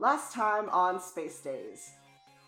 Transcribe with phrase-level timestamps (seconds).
[0.00, 1.90] Last time on Space Days.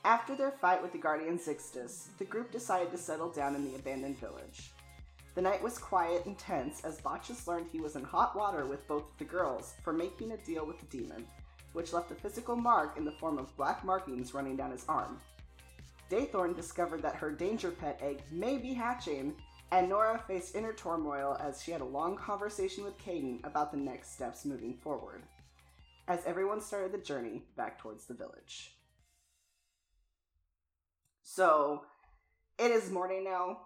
[0.05, 3.75] After their fight with the Guardian Zixtus, the group decided to settle down in the
[3.75, 4.71] abandoned village.
[5.35, 8.87] The night was quiet and tense as Botchus learned he was in hot water with
[8.87, 11.27] both the girls for making a deal with the demon,
[11.73, 15.21] which left a physical mark in the form of black markings running down his arm.
[16.09, 19.35] Daythorn discovered that her danger pet egg may be hatching,
[19.73, 23.77] and Nora faced inner turmoil as she had a long conversation with Caden about the
[23.77, 25.25] next steps moving forward.
[26.11, 28.75] As everyone started the journey back towards the village.
[31.23, 31.83] So,
[32.59, 33.59] it is morning now.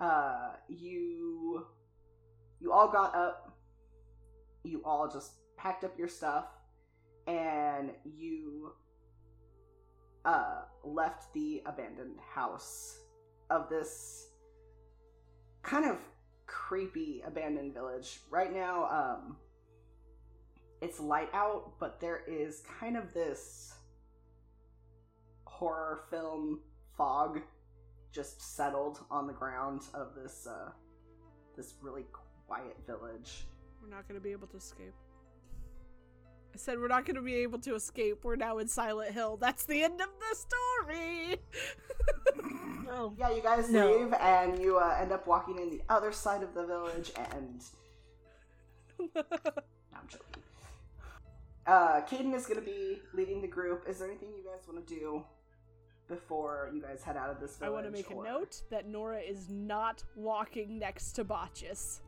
[0.00, 1.64] Uh, you,
[2.58, 3.56] you all got up.
[4.64, 6.46] You all just packed up your stuff,
[7.28, 8.72] and you
[10.24, 12.98] uh, left the abandoned house
[13.48, 14.26] of this
[15.62, 15.98] kind of
[16.48, 18.18] creepy abandoned village.
[18.28, 19.36] Right now, um,
[20.84, 23.74] it's light out, but there is kind of this
[25.46, 26.60] horror film
[26.96, 27.40] fog
[28.12, 30.70] just settled on the ground of this uh,
[31.56, 32.04] this really
[32.46, 33.46] quiet village.
[33.82, 34.92] We're not going to be able to escape.
[36.54, 38.22] I said we're not going to be able to escape.
[38.22, 39.38] We're now in Silent Hill.
[39.38, 41.36] That's the end of the story.
[42.90, 43.14] oh.
[43.18, 43.90] Yeah, you guys no.
[43.90, 47.64] leave and you uh, end up walking in the other side of the village and.
[51.66, 53.84] no, Uh, Caden is going to be leading the group.
[53.88, 55.24] Is there anything you guys want to do
[56.08, 57.70] before you guys head out of this village?
[57.70, 58.24] I want to make or...
[58.24, 62.00] a note that Nora is not walking next to Botchus.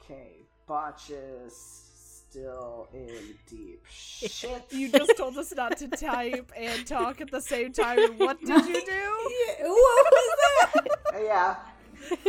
[0.00, 1.88] Okay, Botchus
[2.30, 4.64] still in deep shit.
[4.70, 8.18] you just told us not to type and talk at the same time.
[8.18, 8.92] what did you do?
[9.58, 10.28] Yeah, what was
[10.74, 11.22] that?
[11.24, 11.56] yeah.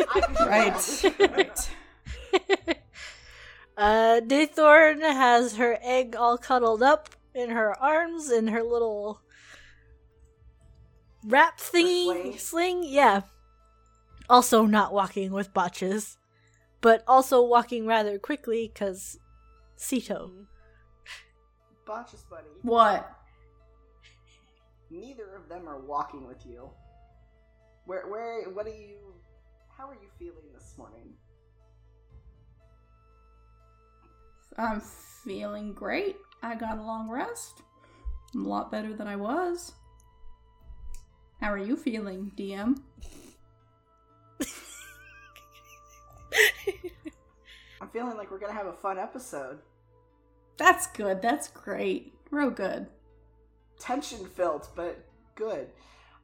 [0.09, 1.03] I, right.
[1.31, 1.70] right.
[3.80, 9.21] Uh, Daythorn has her egg all cuddled up in her arms in her little
[11.26, 12.37] wrap thingy sling.
[12.37, 12.83] sling.
[12.83, 13.21] Yeah.
[14.30, 16.17] Also not walking with Botchus
[16.81, 19.20] but also walking rather quickly because
[19.77, 20.31] Sito.
[21.87, 22.48] Botchus, buddy.
[22.61, 23.09] What?
[24.89, 26.70] Neither of them are walking with you.
[27.86, 28.98] Where, where, what are you,
[29.75, 31.14] how are you feeling this morning?
[34.58, 36.17] I'm feeling great.
[36.42, 37.61] I got a long rest.
[38.33, 39.73] I'm a lot better than I was.
[41.42, 42.80] How are you feeling, DM?
[47.82, 49.60] I'm feeling like we're gonna have a fun episode.
[50.58, 51.21] That's good.
[51.21, 52.14] That's great.
[52.31, 52.87] Real good.
[53.80, 55.05] Tension filled, but
[55.36, 55.70] good.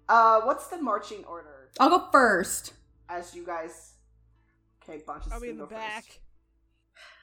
[0.10, 1.70] Uh, what's the marching order?
[1.80, 2.74] I'll go first.
[3.10, 3.94] As you guys,
[4.84, 5.32] okay, Botchus.
[5.32, 6.04] I'll be in the back.
[6.04, 6.20] First.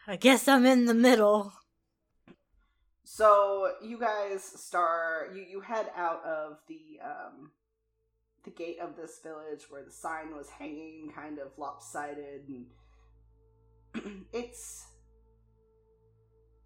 [0.07, 1.53] I guess I'm in the middle.
[3.05, 5.35] So you guys start.
[5.35, 7.51] You you head out of the um
[8.45, 12.43] the gate of this village where the sign was hanging kind of lopsided
[13.95, 14.87] and it's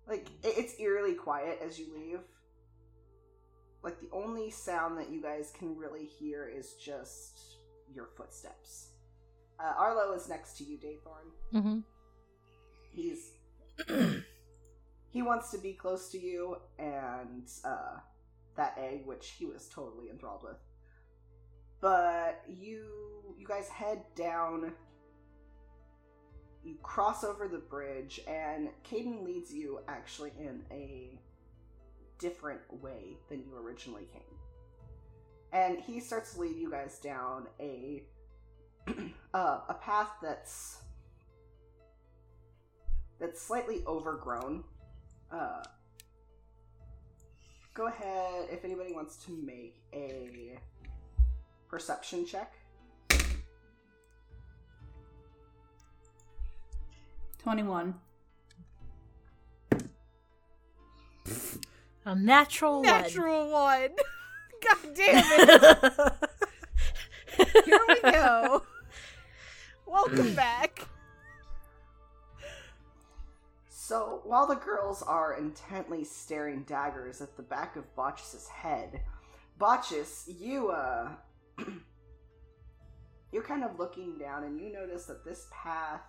[0.06, 2.20] like it's eerily quiet as you leave
[3.82, 7.58] like the only sound that you guys can really hear is just
[7.94, 8.90] your footsteps
[9.60, 11.80] uh, arlo is next to you daythorn mm-hmm.
[12.96, 13.32] He's
[15.10, 17.98] he wants to be close to you and uh,
[18.56, 20.56] that egg which he was totally enthralled with
[21.80, 22.84] but you
[23.38, 24.72] you guys head down
[26.64, 31.16] you cross over the bridge and Caden leads you actually in a
[32.18, 34.22] different way than you originally came.
[35.52, 38.02] And he starts to lead you guys down a
[39.34, 40.78] uh, a path that's
[43.18, 44.64] that's slightly overgrown.
[45.30, 45.62] Uh,
[47.74, 50.58] go ahead if anybody wants to make a
[51.68, 52.52] perception check.
[57.42, 57.94] 21.
[62.04, 62.84] A natural, natural one.
[62.84, 63.88] Natural one.
[64.64, 66.12] God damn it.
[67.64, 68.62] Here we go.
[69.86, 70.86] Welcome back.
[73.86, 79.00] So, while the girls are intently staring daggers at the back of Botchus's head,
[79.60, 81.10] Botchus, you, uh,
[83.32, 86.00] you're kind of looking down and you notice that this path,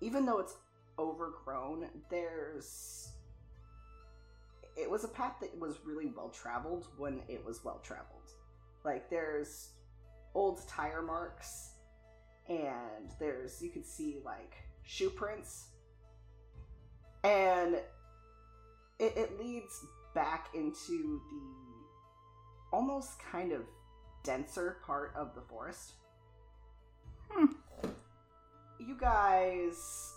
[0.00, 0.56] even though it's
[0.98, 3.12] overgrown, there's.
[4.76, 8.32] It was a path that was really well traveled when it was well traveled.
[8.84, 9.74] Like, there's
[10.34, 11.74] old tire marks,
[12.48, 13.62] and there's.
[13.62, 15.66] You can see, like, shoe prints,
[17.24, 17.74] and
[18.98, 19.84] it, it leads
[20.14, 23.62] back into the almost kind of
[24.22, 25.92] denser part of the forest.
[27.30, 27.46] Hmm.
[28.78, 30.14] You guys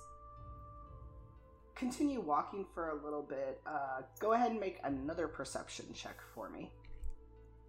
[1.75, 3.61] continue walking for a little bit.
[3.65, 6.71] Uh, go ahead and make another perception check for me.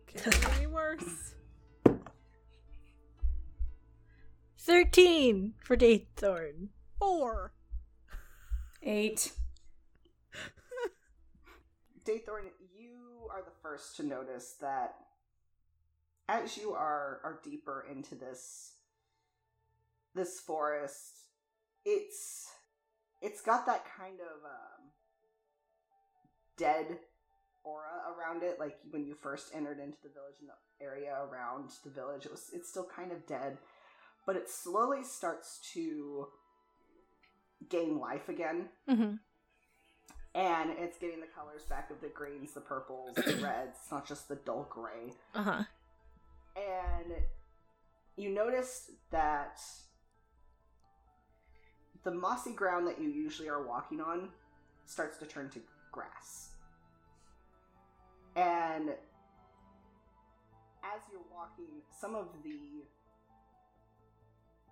[0.07, 1.35] Can't get any worse.
[4.59, 6.69] 13 for Daythorn.
[6.99, 7.53] Four.
[8.87, 9.33] Eight.
[12.07, 14.95] Daythorn, you are the first to notice that
[16.29, 18.75] as you are are deeper into this
[20.15, 21.29] this forest,
[21.87, 22.47] it's
[23.23, 24.91] it's got that kind of um,
[26.59, 26.99] dead
[27.65, 28.61] aura around it.
[28.61, 32.31] Like when you first entered into the village and the area around the village, it
[32.31, 33.57] was it's still kind of dead,
[34.27, 36.29] but it slowly starts to
[37.69, 39.15] gain life again Mm-hmm.
[40.35, 43.77] and it's getting the colors back of the greens, the purples, the reds.
[43.83, 45.13] It's not just the dull gray.
[45.35, 45.63] Uh huh.
[46.57, 47.13] And
[48.17, 49.61] you notice that
[52.05, 54.29] the mossy ground that you usually are walking on
[54.87, 55.59] starts to turn to
[55.91, 56.51] grass.
[58.37, 62.85] And as you're walking, some of the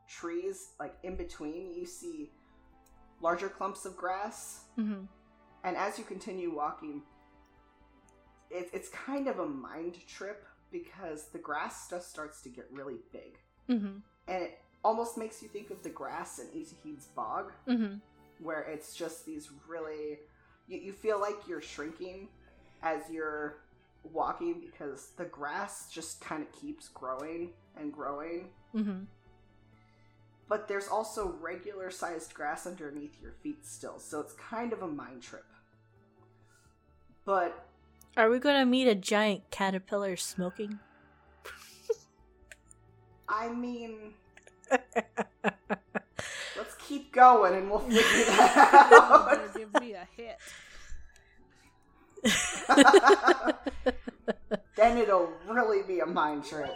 [0.08, 2.30] trees, like in between, you see
[3.22, 5.04] larger clumps of grass Mm-hmm.
[5.64, 7.02] and as you continue walking,
[8.50, 12.96] it, it's kind of a mind trip because the grass just starts to get really
[13.12, 13.38] big.
[13.70, 13.98] Mm-hmm.
[14.28, 17.96] And it almost makes you think of the grass in Itahid's bog, Mm-hmm.
[18.42, 20.18] where it's just these really.
[20.68, 22.28] You, you feel like you're shrinking
[22.82, 23.58] as you're
[24.12, 28.48] walking because the grass just kind of keeps growing and growing.
[28.75, 29.04] Mm-hmm.
[30.52, 34.87] But there's also regular sized grass underneath your feet still, so it's kind of a
[34.87, 35.46] mind trip.
[37.25, 37.66] But
[38.19, 40.78] Are we gonna meet a giant caterpillar smoking?
[43.26, 44.12] I mean,
[44.70, 44.84] let's
[46.87, 49.56] keep going and we'll figure that out.
[49.56, 50.37] give me a hit.
[54.76, 56.75] then it'll really be a mind trip.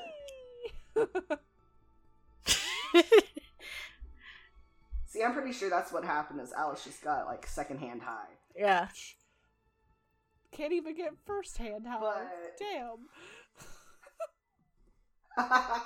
[5.17, 6.43] See, I'm pretty sure that's what happened.
[6.43, 8.29] Is Alice just got like secondhand high?
[8.55, 8.89] yeah.
[10.53, 12.25] Can't even get firsthand hand high.
[12.25, 12.59] But-
[15.39, 15.49] Damn.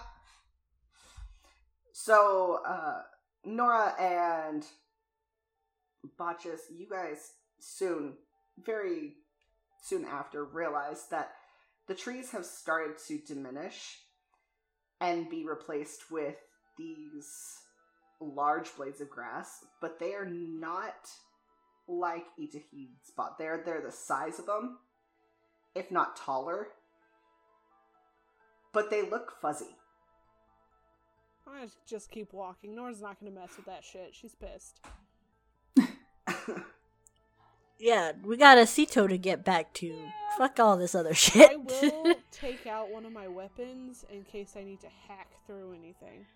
[1.92, 3.02] so, uh,
[3.44, 4.66] Nora and
[6.18, 8.14] Botchus, you guys soon,
[8.64, 9.14] very
[9.80, 11.30] soon after, realized that
[11.86, 13.98] the trees have started to diminish
[15.00, 16.36] and be replaced with
[16.76, 17.60] these
[18.20, 21.10] large blades of grass, but they are not
[21.88, 23.38] like Itahid spot.
[23.38, 24.78] They're they're the size of them,
[25.74, 26.68] if not taller.
[28.72, 29.76] But they look fuzzy.
[31.46, 32.76] I'm gonna just keep walking.
[32.76, 34.14] Nora's not gonna mess with that shit.
[34.14, 34.80] She's pissed.
[37.80, 39.96] Yeah, we got a Cito to get back to.
[40.36, 41.50] Fuck all this other shit.
[41.50, 45.72] I will take out one of my weapons in case I need to hack through
[45.72, 46.26] anything.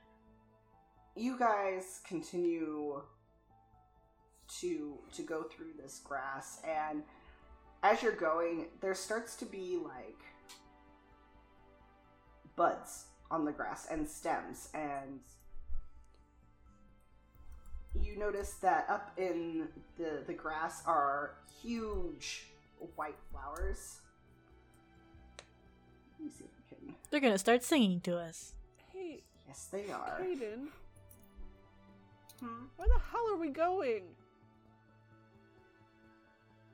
[1.17, 3.03] You guys continue
[4.61, 7.03] to to go through this grass and
[7.83, 10.21] as you're going there starts to be like
[12.57, 15.21] buds on the grass and stems and
[18.01, 22.47] you notice that up in the the grass are huge
[22.97, 24.01] white flowers.
[26.19, 28.55] Let me see if we can They're gonna start singing to us.
[28.93, 30.21] Hey, yes they are.
[30.21, 30.69] Caden,
[32.45, 32.65] Hmm?
[32.77, 34.03] where the hell are we going?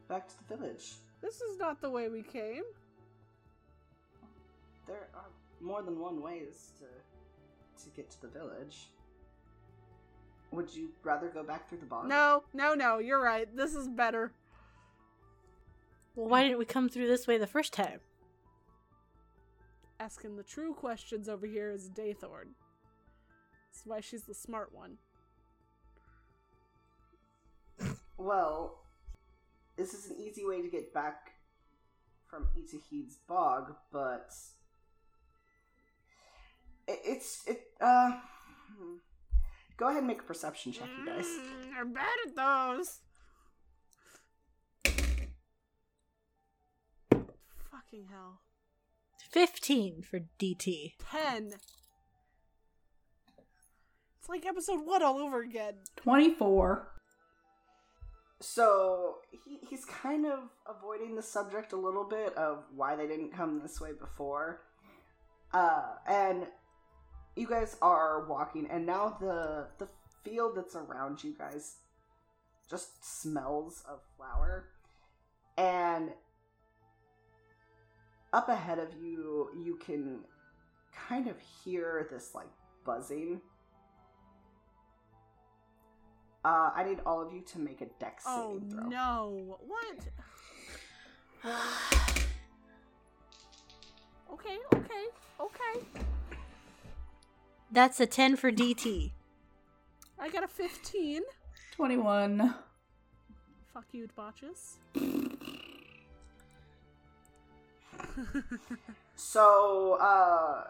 [0.08, 2.64] back to the village This is not the way we came.
[4.88, 8.90] There are more than one ways to to get to the village.
[10.50, 12.08] Would you rather go back through the bog?
[12.08, 12.98] No, no, no.
[12.98, 13.48] You're right.
[13.56, 14.32] This is better.
[16.16, 18.00] Well, why didn't we come through this way the first time?
[20.00, 22.56] Asking the true questions over here is Daythorn.
[23.70, 24.98] That's why she's the smart one.
[28.20, 28.82] Well,
[29.78, 31.30] this is an easy way to get back
[32.28, 34.28] from Itahid's bog, but
[36.86, 37.62] it, it's it.
[37.80, 38.10] Uh,
[38.76, 38.96] hmm.
[39.78, 41.24] go ahead and make a perception check, you guys.
[41.24, 42.98] Mm, I'm bad at those.
[47.70, 48.42] Fucking hell.
[49.30, 50.92] 15 for DT.
[51.10, 51.52] Ten.
[54.18, 55.76] It's like episode one all over again.
[55.96, 56.99] 24.
[58.40, 63.32] So he, he's kind of avoiding the subject a little bit of why they didn't
[63.32, 64.62] come this way before.
[65.52, 66.46] Uh, and
[67.36, 69.88] you guys are walking, and now the the
[70.24, 71.76] field that's around you guys
[72.68, 74.68] just smells of flower.
[75.58, 76.10] And
[78.32, 80.20] up ahead of you, you can
[80.94, 82.48] kind of hear this like
[82.84, 83.40] buzzing.
[86.44, 88.88] Uh, I need all of you to make a dex Oh saving throw.
[88.88, 89.58] no!
[89.66, 89.98] What?
[94.32, 95.04] Okay, okay,
[95.40, 95.86] okay.
[97.72, 99.10] That's a 10 for DT.
[100.18, 101.22] I got a fifteen.
[101.76, 102.54] 21.
[103.74, 104.76] Fuck you, Botchus.
[109.14, 110.64] So, uh,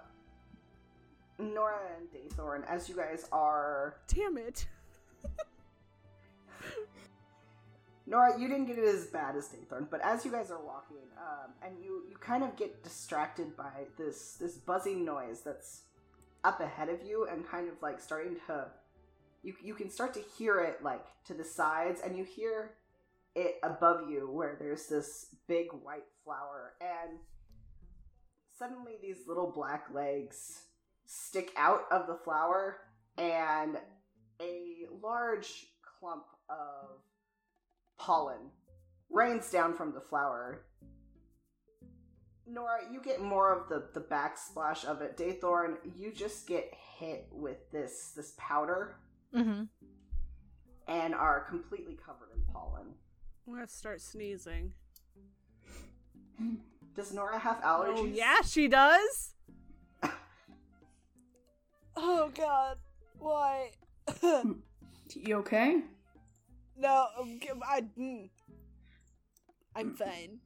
[1.39, 4.67] Nora and Daythorn, as you guys are, Damn it!
[8.07, 10.97] Nora, you didn't get it as bad as Daythorn, but as you guys are walking,
[11.17, 15.83] um, and you you kind of get distracted by this this buzzing noise that's
[16.43, 18.67] up ahead of you, and kind of like starting to,
[19.45, 22.73] you you can start to hear it like to the sides, and you hear
[23.37, 27.19] it above you where there's this big white flower, and
[28.59, 30.63] suddenly these little black legs
[31.07, 32.79] stick out of the flower,
[33.17, 33.77] and
[34.41, 35.67] a large
[36.01, 36.99] clump of
[37.99, 38.51] pollen
[39.11, 40.65] rains down from the flower.
[42.47, 45.17] Nora, you get more of the, the backsplash of it.
[45.17, 48.97] Daythorn, you just get hit with this this powder
[49.35, 49.63] Mm-hmm.
[50.89, 52.89] and are completely covered in pollen.
[53.47, 54.73] I'm gonna start sneezing.
[56.97, 57.97] Does Nora have allergies?
[57.99, 59.35] Oh yeah, she does.
[61.97, 62.79] oh god,
[63.19, 63.71] why?
[65.15, 65.83] You okay?
[66.81, 68.31] No, I'm, g- I, mm.
[69.77, 70.41] I'm fine.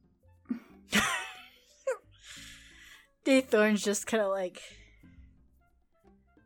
[3.25, 4.61] Daythorn's just kind of like,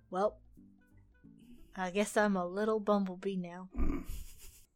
[0.09, 0.37] well,
[1.75, 3.69] I guess I'm a little bumblebee now.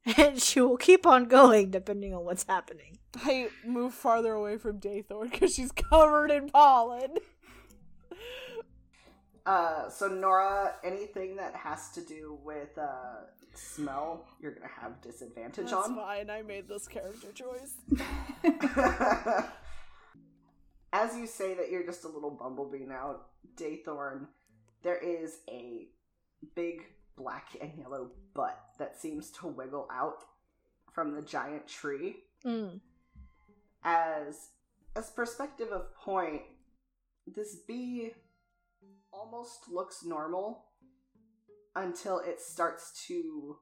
[0.17, 2.97] and she will keep on going depending on what's happening.
[3.15, 7.15] I move farther away from Daythorn because she's covered in pollen.
[9.45, 13.25] Uh, so Nora, anything that has to do with uh,
[13.57, 15.71] smell, you're gonna have disadvantage on.
[15.71, 15.95] That's on.
[15.95, 16.29] fine.
[16.29, 17.75] I made this character choice.
[20.93, 23.21] As you say that you're just a little bumblebee now,
[23.55, 24.27] Daythorn,
[24.83, 25.87] there is a
[26.55, 26.83] big
[27.17, 30.23] black and yellow butt that seems to wiggle out
[30.91, 32.17] from the giant tree.
[32.45, 32.79] Mm.
[33.83, 34.49] As
[34.95, 36.41] as perspective of point,
[37.25, 38.11] this bee
[39.11, 40.65] almost looks normal
[41.75, 43.57] until it starts to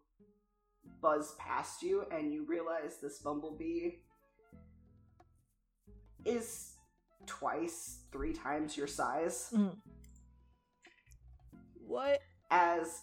[1.01, 3.91] buzz past you and you realize this bumblebee
[6.25, 6.73] is
[7.25, 9.49] twice, three times your size.
[9.53, 9.75] Mm.
[11.85, 12.19] What?
[12.49, 13.01] As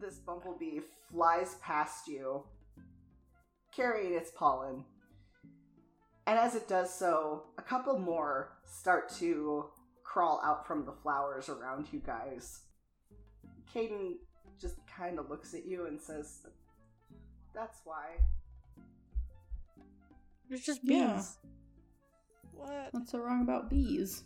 [0.00, 0.80] this bumblebee
[1.10, 2.44] flies past you,
[3.74, 4.84] carrying its pollen.
[6.26, 9.66] And as it does so, a couple more start to
[10.04, 12.60] crawl out from the flowers around you guys.
[13.74, 14.14] Caden
[14.60, 16.46] just kind of looks at you and says,
[17.54, 18.06] That's why.
[20.50, 20.98] It's just bees.
[20.98, 21.22] Yeah.
[22.54, 22.88] What?
[22.92, 24.24] What's so wrong about bees?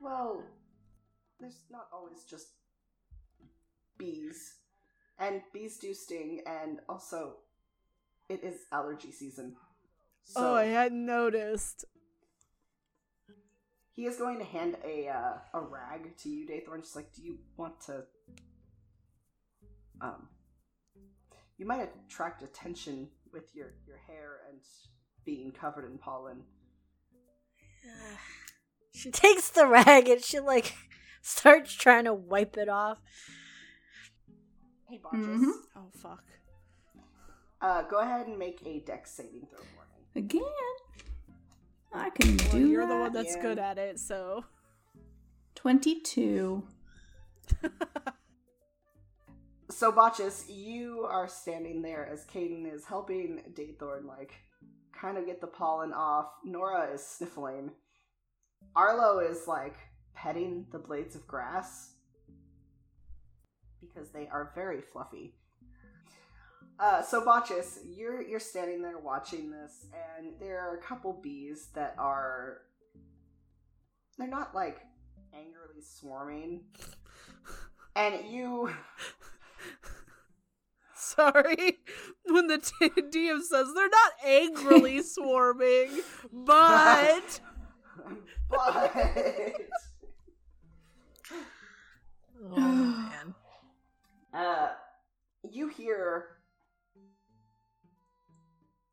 [0.00, 0.42] Well,
[1.40, 2.48] there's not always just
[3.98, 4.54] bees.
[5.18, 7.36] And bees do sting, and also,
[8.28, 9.54] it is allergy season.
[10.24, 11.84] So oh, I hadn't noticed.
[13.94, 16.82] He is going to hand a uh, a rag to you, Daythorn.
[16.82, 18.02] Just like, do you want to?
[20.00, 20.28] Um,
[21.56, 24.58] you might attract attention with your your hair and
[25.24, 26.42] being covered in pollen.
[28.96, 30.72] She takes the rag and she like
[31.20, 32.98] starts trying to wipe it off.
[34.88, 35.26] Hey, Botchus.
[35.26, 35.50] Mhm.
[35.76, 36.22] Oh fuck.
[37.60, 40.20] Uh, go ahead and make a dex saving throw for me.
[40.22, 40.42] Again?
[41.94, 43.42] I can mm, Well, do you're the one that's yeah.
[43.42, 44.44] good at it, so.
[45.54, 46.64] 22.
[49.70, 54.34] So, Botchus, you are standing there as Caden is helping Daythorn, like,
[54.92, 56.26] kind of get the pollen off.
[56.44, 57.72] Nora is sniffling.
[58.76, 59.74] Arlo is, like,
[60.14, 61.94] petting the blades of grass
[63.80, 65.34] because they are very fluffy.
[66.78, 69.86] Uh, so Botchus, you're you're standing there watching this,
[70.18, 72.62] and there are a couple bees that are
[74.18, 74.80] they're not like
[75.32, 76.62] angrily swarming.
[77.96, 78.70] And you
[80.96, 81.78] Sorry.
[82.24, 86.00] When the t- DM says they're not angrily swarming,
[86.32, 87.40] but
[88.50, 88.92] but
[92.52, 93.34] Oh man.
[94.34, 94.68] uh
[95.48, 96.26] you hear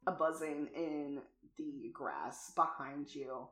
[0.08, 1.20] a buzzing in
[1.58, 3.48] the grass behind you.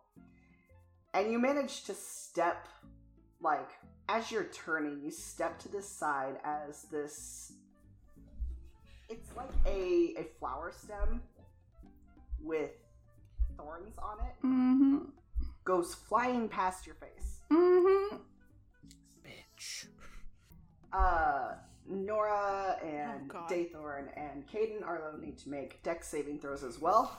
[1.13, 2.67] And you manage to step
[3.41, 3.69] like
[4.07, 7.53] as you're turning, you step to the side as this
[9.09, 11.21] it's like a a flower stem
[12.41, 12.71] with
[13.57, 14.97] thorns on it Mm-hmm.
[15.63, 17.39] goes flying past your face.
[17.51, 18.17] Mm-hmm.
[19.25, 19.85] bitch.
[20.93, 21.53] Uh,
[21.89, 27.17] Nora and Oh, Daythorn and Caden Arlo need to make dex saving throws as well.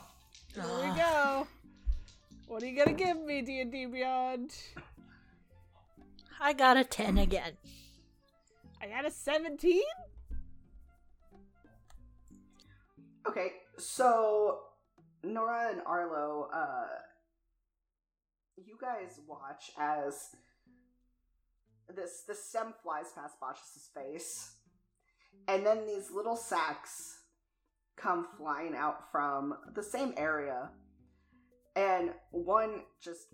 [0.54, 1.46] Here we go.
[2.46, 4.54] What are you gonna give me, D and D Beyond?
[6.40, 7.52] I got a 10 again.
[8.82, 9.82] I got a seventeen.
[13.28, 14.60] Okay, so
[15.22, 16.86] Nora and Arlo, uh,
[18.56, 20.28] you guys watch as
[21.94, 24.54] this the stem flies past Botch's face,
[25.48, 27.18] and then these little sacks
[27.96, 30.70] come flying out from the same area,
[31.76, 33.26] and one just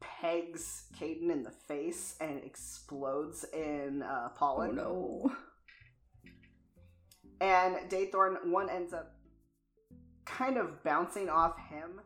[0.00, 5.32] pegs Caden in the face and explodes in uh, Oh no.
[7.40, 9.16] And Daythorn, one ends up
[10.24, 12.00] kind of bouncing off him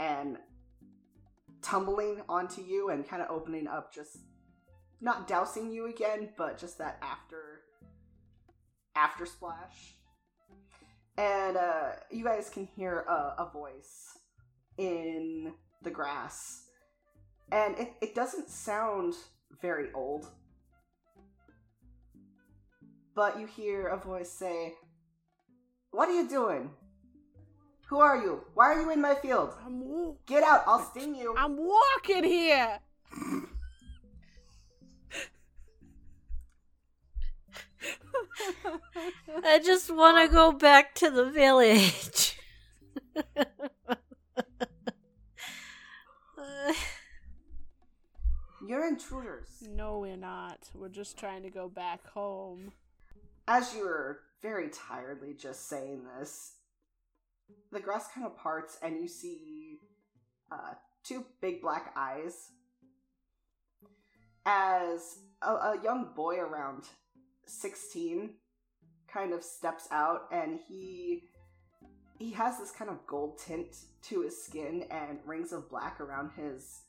[0.00, 0.38] and
[1.62, 4.18] tumbling onto you and kind of opening up just
[5.00, 7.55] not dousing you again, but just that after
[8.96, 9.94] after splash.
[11.18, 14.18] And uh, you guys can hear a, a voice
[14.78, 16.64] in the grass.
[17.52, 19.14] And it, it doesn't sound
[19.60, 20.26] very old
[23.16, 24.74] but you hear a voice say,
[25.90, 26.70] What are you doing?
[27.88, 28.44] Who are you?
[28.54, 29.54] Why are you in my field?
[29.64, 31.34] I'm Get out, I'll sting you.
[31.36, 32.78] I'm walking here.
[39.44, 42.38] I just want to go back to the village.
[48.66, 49.48] You're intruders.
[49.70, 50.58] no, we're not.
[50.74, 52.72] We're just trying to go back home.
[53.46, 56.54] As you're very tiredly just saying this,
[57.70, 59.78] the grass kind of parts and you see
[60.50, 62.50] uh, two big black eyes
[64.44, 66.84] as a, a young boy around
[67.46, 68.30] 16
[69.08, 71.24] kind of steps out and he
[72.18, 76.30] he has this kind of gold tint to his skin and rings of black around
[76.36, 76.80] his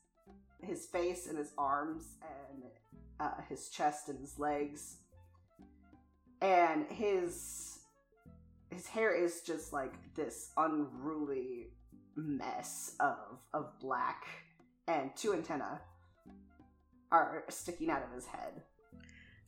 [0.61, 2.63] his face and his arms and
[3.19, 4.97] uh, his chest and his legs.
[6.41, 7.79] And his
[8.69, 11.67] his hair is just like this unruly
[12.15, 14.25] mess of of black
[14.87, 15.79] and two antennae
[17.11, 18.63] are sticking out of his head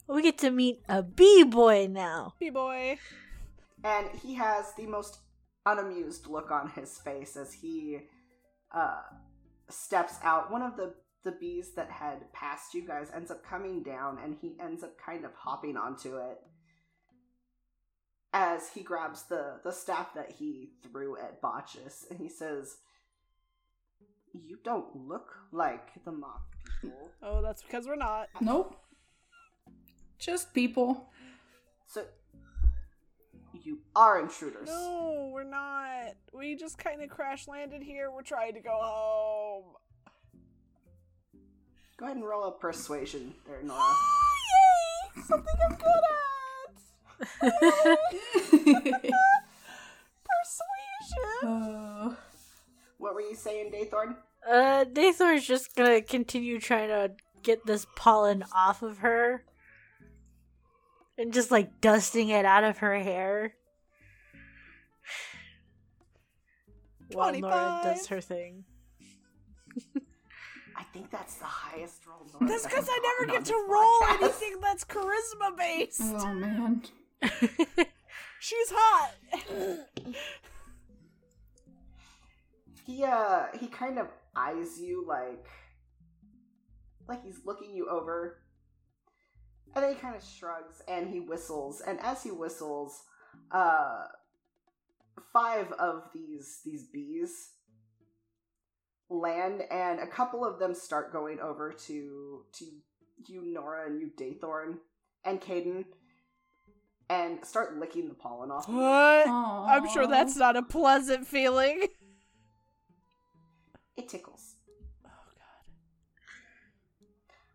[0.09, 2.33] we get to meet a bee boy now.
[2.39, 2.97] B boy.
[3.83, 5.19] and he has the most
[5.65, 7.99] unamused look on his face as he
[8.73, 9.01] uh
[9.69, 10.93] steps out one of the
[11.23, 14.97] the bees that had passed you guys ends up coming down and he ends up
[14.97, 16.39] kind of hopping onto it
[18.33, 22.77] as he grabs the the staff that he threw at Botchus and he says
[24.33, 28.29] you don't look like the mock people Oh, that's because we're not.
[28.39, 28.75] Nope.
[30.19, 31.09] Just people.
[31.87, 32.03] so
[33.63, 36.15] you are intruders No, we're not.
[36.33, 38.11] We just kind of crash landed here.
[38.11, 39.73] We're trying to go home.
[41.97, 45.21] go ahead and roll a persuasion there Nora Yay!
[45.23, 47.29] Something I'm good at.
[50.29, 51.47] Persuasion.
[51.47, 52.15] uh,
[52.97, 54.15] what were you saying Daythorn
[54.47, 57.11] Uh, Daythorn's just gonna continue trying to
[57.43, 59.43] get this pollen off of her.
[61.19, 63.53] And just like dusting it out of her hair.
[67.11, 68.63] While Nora does her thing.
[70.77, 72.25] I think that's the highest roll.
[72.39, 74.23] Nora That's because I never get to roll podcast.
[74.23, 76.01] anything that's charisma based.
[76.01, 76.83] oh man.
[78.39, 79.11] She's hot.
[82.85, 85.45] He uh he kind of eyes you like
[87.09, 88.37] like he's looking you over.
[89.75, 91.81] And then he kind of shrugs and he whistles.
[91.85, 93.03] And as he whistles,
[93.51, 94.05] uh
[95.33, 97.49] five of these these bees
[99.09, 102.65] land, and a couple of them start going over to to
[103.27, 104.77] you, Nora, and you, Daythorn,
[105.25, 105.85] and Caden,
[107.09, 108.65] and start licking the pollen off.
[108.67, 108.75] you.
[108.75, 109.27] What?
[109.27, 111.87] I'm sure that's not a pleasant feeling.
[113.97, 114.55] It tickles,
[115.05, 115.73] Oh god.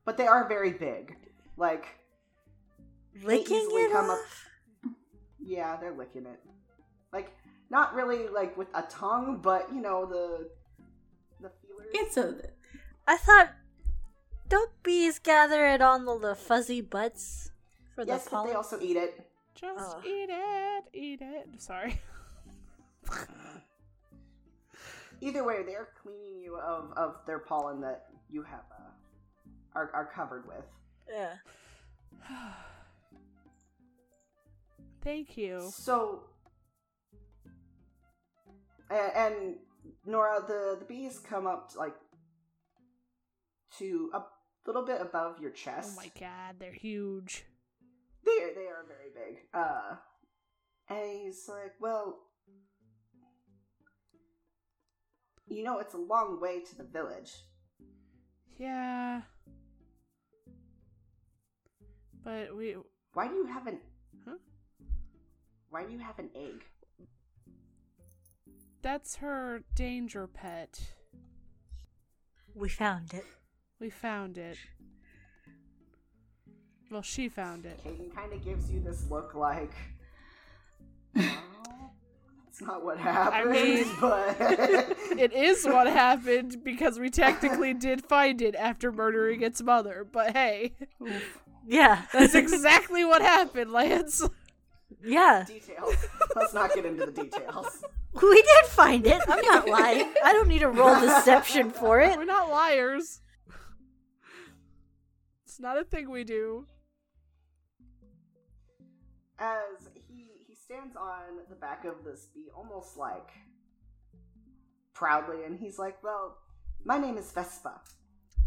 [0.05, 1.17] but they are very big.
[1.57, 1.87] Like,
[3.23, 4.19] Licking it come up-
[5.39, 6.41] yeah, they're licking it.
[7.13, 7.31] Like,
[7.71, 10.49] not really like with a tongue, but you know the
[11.41, 11.89] the feelers.
[11.93, 12.35] It's a.
[13.07, 13.51] I thought,
[14.49, 17.51] don't bees gather it on the, the fuzzy butts
[17.95, 18.49] for yes, the but pollen?
[18.51, 19.21] they also eat it.
[19.55, 20.01] Just Oh.
[20.05, 20.85] eat it.
[20.93, 21.49] Eat it.
[21.63, 22.01] Sorry.
[25.21, 28.83] Either way, they're cleaning you of, of their pollen that you have uh,
[29.75, 30.65] are are covered with.
[31.09, 31.35] Yeah.
[35.05, 35.71] Thank you.
[35.77, 36.25] So,
[38.91, 39.57] and, and
[40.07, 41.95] Nora, the the bees come up to, like
[43.79, 44.23] to a
[44.67, 45.91] little bit above your chest.
[45.93, 47.45] Oh my god, they're huge.
[48.25, 49.43] They are, they are very big.
[49.53, 49.97] Uh,
[50.89, 52.21] and he's like, well,
[55.47, 57.33] you know, it's a long way to the village.
[58.57, 59.21] Yeah.
[62.25, 62.77] But we
[63.13, 63.81] Why do you have an?
[64.27, 64.37] Huh?
[65.75, 66.63] Why do you have an egg?
[68.81, 70.79] that's her danger pet.
[72.55, 73.25] We found it.
[73.81, 74.57] We found it.
[76.93, 77.81] Well, she found it.
[77.85, 79.73] Caden kind of gives you this look like.
[81.17, 81.25] "Well,
[82.45, 84.37] That's not what happened, I mean, but
[85.19, 90.07] It is what happened because we technically did find it after murdering its mother.
[90.09, 90.77] But hey,
[91.67, 92.03] Yeah.
[92.13, 94.23] that's exactly what happened, Lance.
[95.03, 95.45] Yeah.
[95.45, 95.95] details.
[96.37, 97.85] Let's not get into the details.
[98.15, 99.21] We did find it.
[99.27, 100.09] I'm not lying.
[100.23, 102.17] I don't need to roll deception for it.
[102.17, 103.21] We're not liars.
[105.45, 106.67] It's not a thing we do.
[109.37, 113.31] As he he stands on the back of this bee, almost like
[114.93, 116.39] proudly, and he's like, "Well,
[116.85, 117.81] my name is Vespa,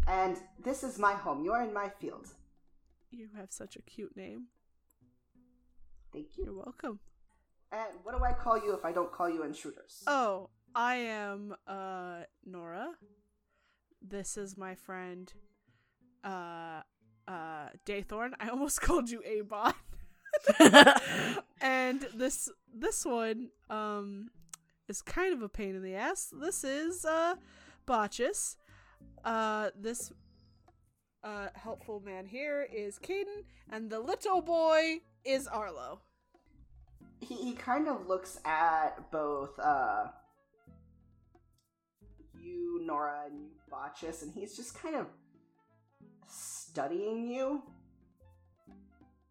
[0.06, 1.44] and this is my home.
[1.44, 2.28] You're in my field.
[3.10, 4.46] You have such a cute name.
[6.18, 6.98] Thank You're welcome.
[7.70, 10.02] And what do I call you if I don't call you intruders?
[10.08, 12.88] Oh, I am uh Nora.
[14.02, 15.32] This is my friend
[16.24, 16.80] uh
[17.28, 18.32] uh Daythorn.
[18.40, 19.74] I almost called you Abon.
[21.60, 24.26] and this this one um
[24.88, 26.34] is kind of a pain in the ass.
[26.36, 27.36] This is uh
[27.86, 28.56] Botchus.
[29.24, 30.10] Uh this
[31.22, 36.00] uh helpful man here is Caden and the little boy is Arlo.
[37.20, 40.06] He, he kind of looks at both uh
[42.40, 45.06] you nora and you botchus and he's just kind of
[46.28, 47.62] studying you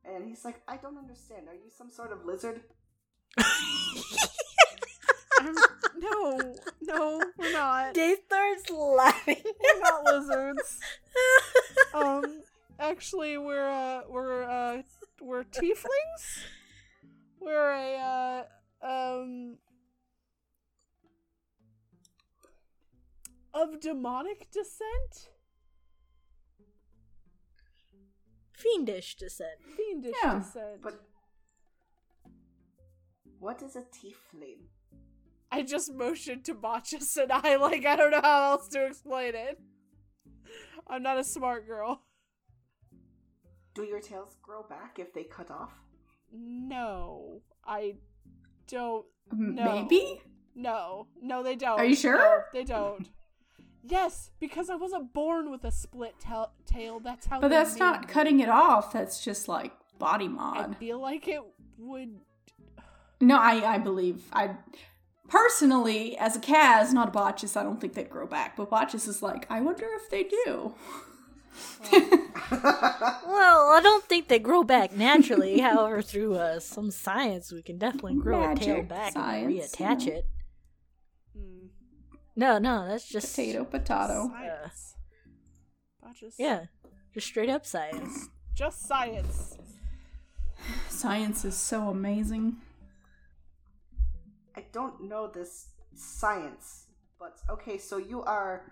[0.06, 2.62] and he's like i don't understand are you some sort of lizard
[5.40, 5.56] Um,
[5.98, 7.94] no, no, we're not.
[7.94, 9.42] Dave starts laughing.
[9.44, 10.80] We're not lizards.
[11.94, 12.44] Um,
[12.80, 14.84] actually, we're uh, we're uh,
[15.20, 16.44] we're tieflings.
[17.48, 17.96] We're a
[18.84, 19.58] uh, um
[23.54, 25.30] of demonic descent,
[28.54, 29.62] Fiendish descent.
[29.78, 30.82] fiendish Yeah, descent.
[30.84, 31.02] but
[33.40, 34.66] what is a tiefling
[35.50, 39.36] I just motioned to Botchus and I like I don't know how else to explain
[39.36, 39.58] it.
[40.86, 42.02] I'm not a smart girl.
[43.74, 45.72] do your tails grow back if they cut off
[46.32, 47.96] No, I
[48.68, 49.06] don't.
[49.32, 49.82] No.
[49.82, 50.22] Maybe?
[50.56, 51.80] No, no, they don't.
[51.80, 52.18] Are you sure?
[52.18, 53.08] No, they don't.
[53.84, 57.00] yes, because I wasn't born with a split ta- tail.
[57.00, 57.40] That's how.
[57.40, 58.08] But that's not me.
[58.08, 58.92] cutting it off.
[58.92, 60.72] That's just like body mod.
[60.72, 61.42] I feel like it
[61.78, 62.20] would.
[63.22, 64.56] No, I I believe I
[65.28, 68.56] personally as a Kaz, not a Botchus, I don't think they'd grow back.
[68.56, 70.74] But Botchus is like, I wonder if they do.
[73.28, 75.60] Well, I don't think they grow back naturally.
[75.60, 79.54] However, through uh, some science, we can definitely grow a tail back science, and
[80.00, 80.14] reattach yeah.
[80.14, 80.26] it.
[81.36, 81.68] Hmm,
[82.36, 84.30] No, no, that's just Potato, potato.
[84.32, 84.96] science.
[86.04, 86.36] Botchus.
[86.40, 86.66] Yeah,
[87.14, 88.30] just straight up science.
[88.56, 89.58] Just science.
[90.90, 92.58] Science is so amazing.
[94.56, 96.88] i don't know this science
[97.20, 98.72] but okay so you are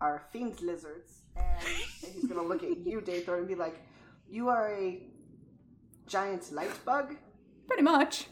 [0.00, 1.68] are fiend lizards and
[2.14, 3.82] he's gonna look at you Daythorn, and be like
[4.28, 5.02] you are a
[6.06, 7.16] giant light bug
[7.66, 8.26] Pretty much.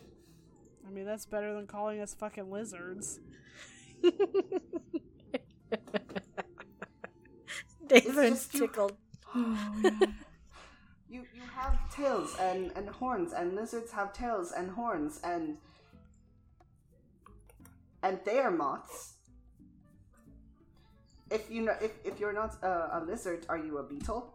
[0.85, 3.21] I mean, that's better than calling us fucking lizards.
[7.87, 8.97] David's just you- tickled.
[9.35, 9.91] Oh, yeah.
[11.11, 15.59] You you have tails and, and horns, and lizards have tails and horns, and
[18.03, 19.18] and they are moths.
[21.31, 24.35] If you know, if, if you're not a, a lizard, are you a beetle?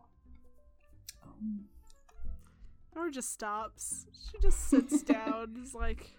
[2.95, 4.05] Or just stops.
[4.31, 5.57] She just sits down.
[5.61, 6.11] Is like,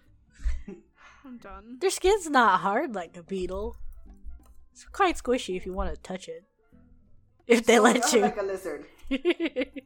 [1.25, 1.79] I'm done.
[1.81, 3.77] Their skin's not hard like a beetle.
[4.73, 6.45] It's quite squishy if you want to touch it.
[7.47, 8.87] If they So let you're like a lizard.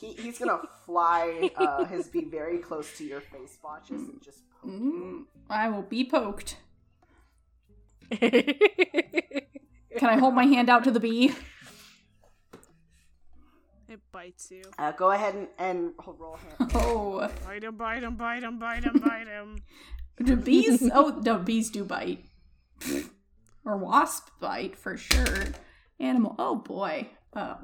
[0.00, 4.48] He, he's gonna fly uh, his be very close to your face, Botchus, and just
[4.50, 5.26] poke you.
[5.50, 6.56] Mm, I will be poked.
[9.98, 11.32] Can I hold my hand out to the bee?
[13.88, 14.62] It bites you.
[14.78, 16.70] Uh, go ahead and, and roll hand.
[16.76, 19.56] Oh, Bite him, bite him, bite him, bite him, bite him.
[20.22, 20.88] do bees?
[20.94, 22.24] Oh, no, bees do bite.
[23.64, 25.44] or wasp bite for sure.
[25.98, 26.36] Animal.
[26.38, 27.08] Oh boy.
[27.32, 27.56] Uh,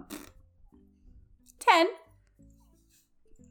[1.60, 1.86] Ten.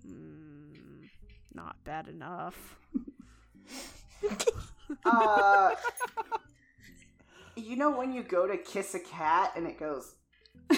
[0.07, 1.09] Mm,
[1.53, 2.75] not bad enough.
[5.05, 5.73] Uh,
[7.55, 10.15] you know when you go to kiss a cat and it goes,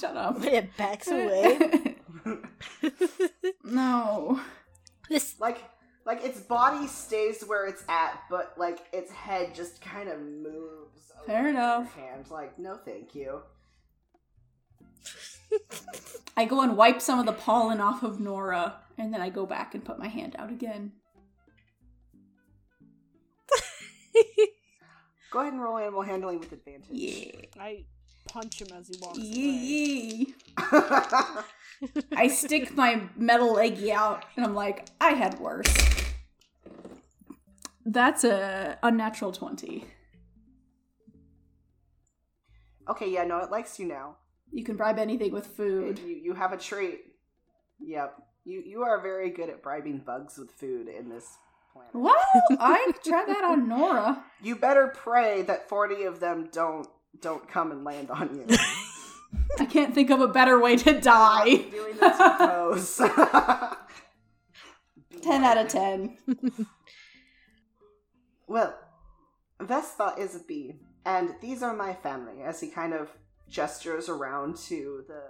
[0.00, 0.42] Shut up.
[0.44, 1.96] it backs away.
[3.64, 4.40] no.
[5.08, 5.58] this like
[6.06, 11.12] like its body stays where it's at, but like its head just kind of moves.
[11.26, 11.94] Fair enough.
[11.94, 13.42] Hand like no, thank you.
[16.36, 19.46] I go and wipe some of the pollen off of Nora, and then I go
[19.46, 20.92] back and put my hand out again.
[25.30, 26.86] Go ahead and roll animal handling with advantage.
[26.90, 27.32] Yeah.
[27.58, 27.84] I
[28.28, 29.26] punch him as he walks away.
[29.26, 30.34] Yee.
[32.16, 35.74] I stick my metal leggy out, and I'm like, I had worse.
[37.84, 39.84] That's a unnatural twenty.
[42.88, 44.16] okay, yeah, no, it likes you now.
[44.52, 45.98] You can bribe anything with food.
[45.98, 47.00] You you have a treat.
[47.80, 48.22] Yep.
[48.44, 51.38] You you are very good at bribing bugs with food in this
[51.74, 51.92] planet.
[51.92, 52.14] Well,
[52.60, 54.24] I tried that on Nora.
[54.42, 56.86] You better pray that forty of them don't
[57.20, 58.46] don't come and land on you.
[59.58, 61.44] I can't think of a better way to die.
[61.44, 62.96] Doing the T-pose.
[65.22, 66.18] Ten out of ten.
[68.46, 68.74] Well,
[69.60, 70.74] Vespa is a bee,
[71.06, 72.42] and these are my family.
[72.42, 73.08] As he kind of
[73.48, 75.22] gestures around to the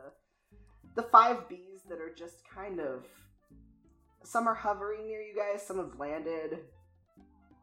[0.96, 3.07] the five bees that are just kind of
[4.24, 6.58] some are hovering near you guys, some have landed.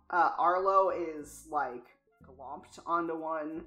[0.09, 1.85] Uh, Arlo is like
[2.25, 3.63] glomped onto one,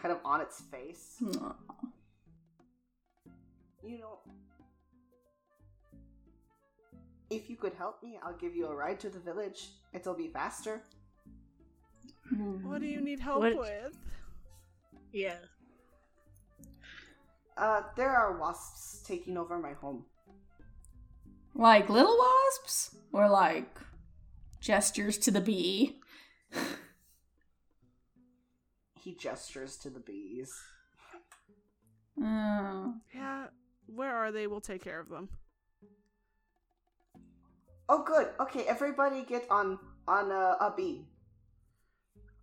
[0.00, 1.16] kind of on its face.
[1.24, 1.54] Aw.
[3.84, 4.18] You know,
[7.30, 9.68] if you could help me, I'll give you a ride to the village.
[9.92, 10.82] It'll be faster.
[12.62, 13.96] What do you need help What- with?
[15.12, 15.36] yeah.
[17.56, 20.04] Uh, there are wasps taking over my home.
[21.56, 22.96] Like little wasps?
[23.12, 23.78] Or like
[24.60, 26.00] gestures to the bee?
[29.06, 30.52] He gestures to the bees.
[32.20, 32.94] Oh.
[33.14, 33.46] Yeah,
[33.86, 34.48] where are they?
[34.48, 35.28] We'll take care of them.
[37.88, 38.30] Oh, good.
[38.40, 41.06] Okay, everybody get on on a, a bee.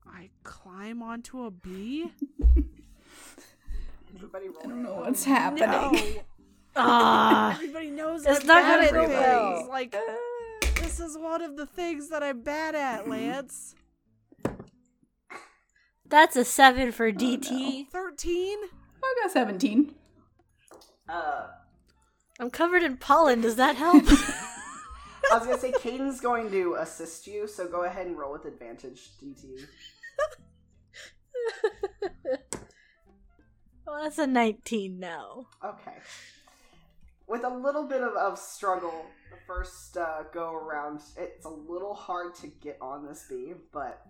[0.07, 2.13] I climb onto a bee?
[4.15, 4.61] Everybody roll.
[4.63, 5.69] I don't know what's happening.
[5.69, 5.91] No.
[6.75, 7.53] Ah.
[7.53, 9.67] Everybody knows It's I'm not bad gonna at go well.
[9.69, 9.95] Like,
[10.75, 13.75] this is one of the things that I'm bad at, Lance.
[16.07, 17.89] That's a seven for DT.
[17.89, 18.57] 13?
[19.03, 19.95] I got 17.
[21.09, 21.47] Uh,
[22.39, 23.41] I'm covered in pollen.
[23.41, 24.03] Does that help?
[25.31, 28.45] I was gonna say Caden's going to assist you, so go ahead and roll with
[28.45, 29.65] advantage, DT.
[33.87, 35.47] well, that's a 19 now.
[35.63, 35.97] Okay.
[37.27, 41.93] With a little bit of, of struggle, the first uh, go around, it's a little
[41.93, 44.05] hard to get on this bee, but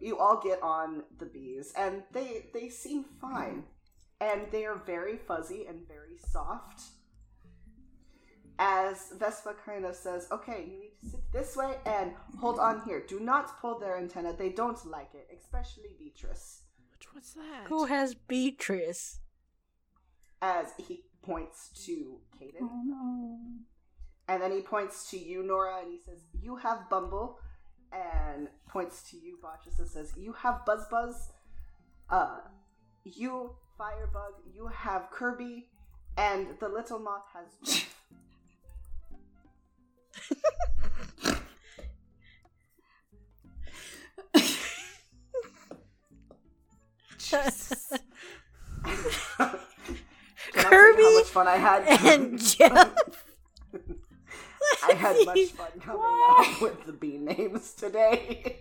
[0.00, 3.64] you all get on the bees, and they they seem fine,
[4.20, 6.82] and they are very fuzzy and very soft.
[8.58, 12.82] As Vespa kind of says, "Okay, you need to sit this way and hold on
[12.84, 13.00] here.
[13.06, 17.66] Do not pull their antenna; they don't like it, especially Beatrice." Which what's that?
[17.68, 19.20] Who has Beatrice?
[20.40, 22.62] As he points to Caden.
[22.62, 23.38] Oh no.
[24.28, 27.38] And then he points to you, Nora, and he says, You have Bumble.
[27.92, 31.32] And points to you, Botchus, and says, You have Buzz Buzz.
[32.08, 32.38] Uh,
[33.04, 35.68] you, Firebug, you have Kirby.
[36.16, 37.84] And the little moth has
[47.18, 47.72] Jeff.
[50.52, 51.82] Can I tell you Kirby how much fun I had?
[52.12, 53.26] and Jeff.
[54.88, 58.60] I had much fun coming up with the bee names today.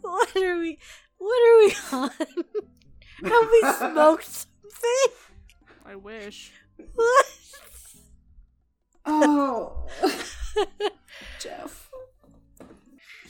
[0.00, 0.78] What are we?
[1.18, 2.10] What are we on?
[3.30, 5.16] Have we smoked something?
[5.86, 6.52] I wish.
[6.94, 7.26] What?
[9.04, 9.86] Oh,
[11.40, 11.90] Jeff.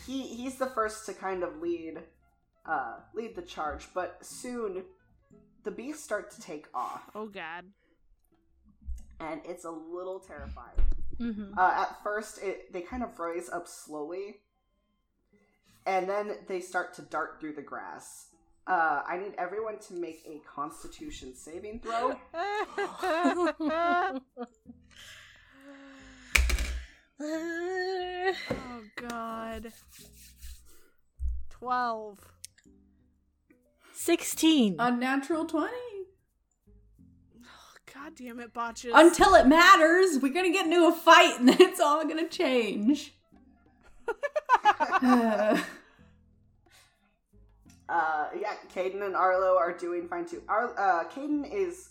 [0.07, 1.99] he he's the first to kind of lead
[2.67, 4.85] uh lead the charge, but soon
[5.65, 7.11] the bees start to take off.
[7.15, 7.65] Oh god.
[9.21, 10.77] And it's a little terrifying.
[11.21, 11.57] Mm-hmm.
[11.57, 14.41] Uh, at first, it, they kind of rise up slowly,
[15.87, 18.29] and then they start to dart through the grass.
[18.67, 22.17] Uh, I need everyone to make a Constitution saving throw.
[27.21, 28.35] oh
[28.97, 29.73] God.
[31.51, 32.19] Twelve.
[34.03, 34.77] 16.
[34.81, 35.73] Unnatural 20.
[37.95, 38.91] God damn it, Botchus.
[38.93, 43.15] Until it matters, we're gonna get into a fight and then it's all gonna change.
[44.09, 45.57] uh,
[47.89, 50.43] yeah, Caden and Arlo are doing fine too.
[50.49, 51.91] Ar- uh, Caden is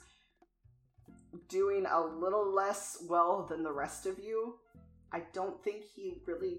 [1.47, 4.55] doing a little less well than the rest of you.
[5.13, 6.57] I don't think he really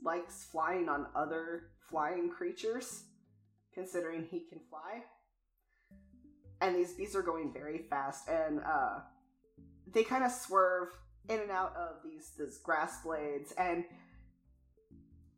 [0.00, 3.06] likes flying on other flying creatures
[3.74, 5.02] considering he can fly.
[6.60, 9.00] And these bees are going very fast, and uh,
[9.92, 10.88] they kind of swerve
[11.28, 13.84] in and out of these these grass blades, and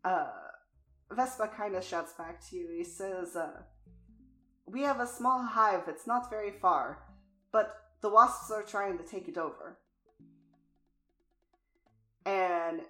[0.05, 0.27] uh,
[1.11, 2.69] Vespa kind of shouts back to you.
[2.77, 3.63] He says, uh,
[4.67, 7.03] We have a small hive It's not very far,
[7.53, 9.79] but the wasps are trying to take it over.
[12.25, 12.81] And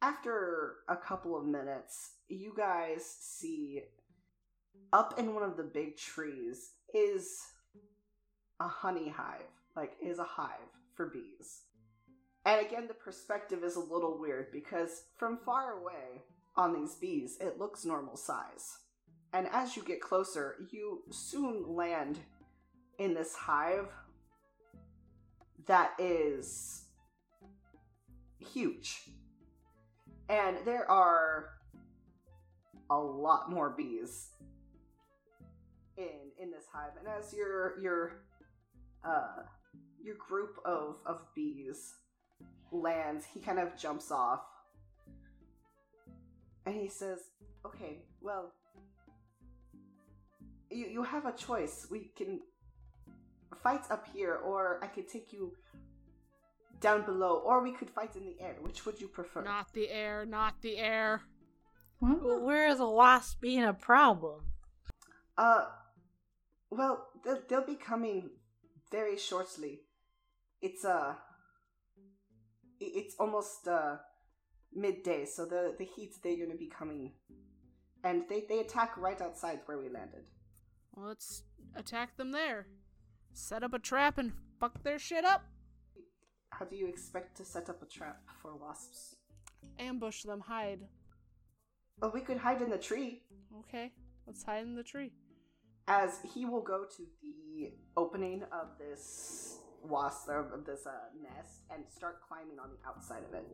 [0.00, 3.82] after a couple of minutes, you guys see
[4.92, 7.40] up in one of the big trees is
[8.60, 9.42] a honey hive.
[9.76, 10.50] Like, is a hive
[10.94, 11.62] for bees.
[12.44, 16.22] And again, the perspective is a little weird because from far away,
[16.56, 18.78] on these bees, it looks normal size.
[19.32, 22.18] And as you get closer, you soon land
[22.98, 23.88] in this hive
[25.66, 26.82] that is
[28.38, 29.02] huge.
[30.28, 31.50] And there are
[32.90, 34.30] a lot more bees
[36.00, 36.92] in in this hive.
[36.98, 38.00] And as your your
[39.04, 39.42] uh
[40.02, 41.94] your group of of bees
[42.72, 44.42] lands, he kind of jumps off
[46.66, 47.18] and he says,
[47.64, 48.52] "Okay, well,
[50.70, 51.86] you you have a choice.
[51.90, 52.40] We can
[53.62, 55.56] fight up here, or I could take you
[56.80, 58.56] down below, or we could fight in the air.
[58.60, 61.22] Which would you prefer?" Not the air, not the air.
[61.98, 62.22] what?
[62.22, 64.40] Well, where are the wasps being a problem?
[65.36, 65.66] Uh,
[66.70, 68.30] well, they'll, they'll be coming
[68.90, 69.80] very shortly.
[70.62, 71.14] It's uh,
[72.80, 73.96] it's almost uh
[74.74, 77.12] midday, so the the heat they're gonna be coming,
[78.04, 80.24] and they they attack right outside where we landed.
[80.94, 81.44] Well, let's
[81.76, 82.66] attack them there.
[83.32, 85.44] Set up a trap and fuck their shit up.
[86.50, 89.16] How do you expect to set up a trap for wasps?
[89.78, 90.80] Ambush them, hide.
[92.00, 93.22] Well, we could hide in the tree.
[93.60, 93.92] Okay,
[94.26, 95.12] let's hide in the tree.
[95.90, 101.62] As he will go to the opening of this wasp, or of this uh, nest,
[101.68, 103.44] and start climbing on the outside of it.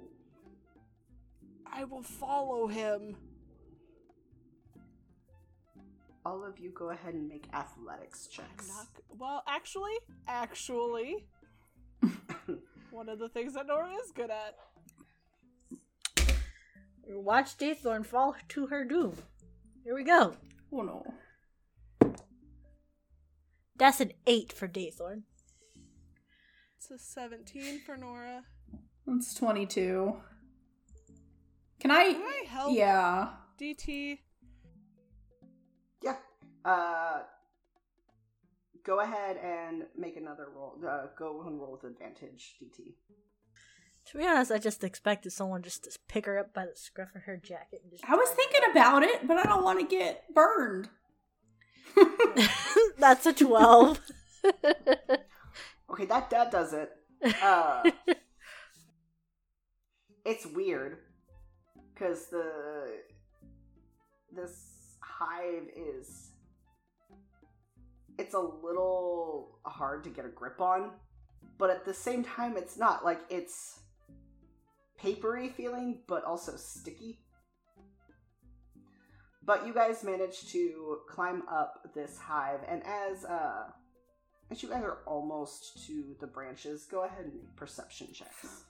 [1.66, 3.16] I will follow him.
[6.26, 8.68] All of you go ahead and make athletics I'm checks.
[8.68, 8.86] not.
[9.18, 9.94] Well, actually,
[10.28, 11.24] actually,
[12.90, 14.56] one of the things that Nora is good at.
[17.08, 19.14] Watch Daythorn fall to her doom.
[19.84, 20.34] Here we go.
[20.70, 21.14] Oh no.
[23.78, 25.22] That's an eight for Daythorn.
[26.78, 28.44] It's a 17 for Nora.
[29.06, 30.16] That's 22.
[31.80, 32.12] Can I?
[32.12, 32.72] Can I help?
[32.74, 33.28] Yeah.
[33.60, 34.18] DT.
[36.02, 36.16] Yeah.
[36.64, 37.20] Uh,
[38.84, 40.78] go ahead and make another roll.
[40.86, 42.94] Uh, go and roll with advantage, DT.
[44.06, 47.14] To be honest, I just expected someone just to pick her up by the scruff
[47.14, 48.08] of her jacket and just.
[48.08, 50.88] I was thinking about it, but I don't want to get burned.
[52.98, 54.00] That's a twelve.
[55.88, 56.90] Okay, that that does it.
[57.42, 57.88] Uh,
[60.24, 60.98] it's weird
[61.94, 62.98] because the
[64.34, 66.30] this hive is
[68.18, 70.90] it's a little hard to get a grip on,
[71.58, 73.78] but at the same time, it's not like it's
[74.98, 77.20] papery feeling, but also sticky.
[79.46, 83.70] But you guys managed to climb up this hive, and as uh,
[84.50, 88.64] as you guys are almost to the branches, go ahead and make perception checks.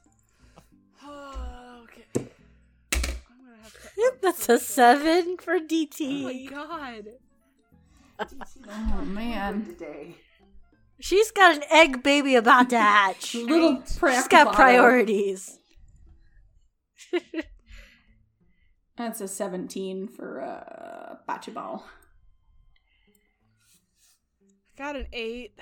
[1.02, 2.28] okay.
[2.92, 4.02] I'm gonna have to.
[4.06, 6.20] up That's a seven for DT.
[6.20, 6.50] Oh my DT.
[6.50, 7.04] god.
[8.70, 9.66] Oh man.
[9.66, 10.14] Today.
[11.00, 13.34] She's got an egg baby about to hatch.
[13.34, 14.30] Little She's preoccupied.
[14.30, 15.58] got priorities.
[18.96, 21.82] That's a 17 for uh Bachibal.
[24.76, 25.58] Got an eight.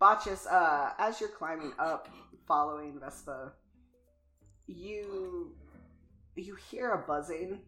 [0.00, 2.08] Botchus, uh, as you're climbing up,
[2.46, 3.52] following Vespa,
[4.66, 5.52] you
[6.36, 7.60] you hear a buzzing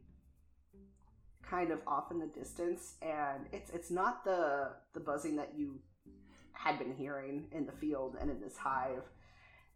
[1.42, 5.80] kind of off in the distance, and it's it's not the the buzzing that you
[6.52, 9.02] had been hearing in the field and in this hive.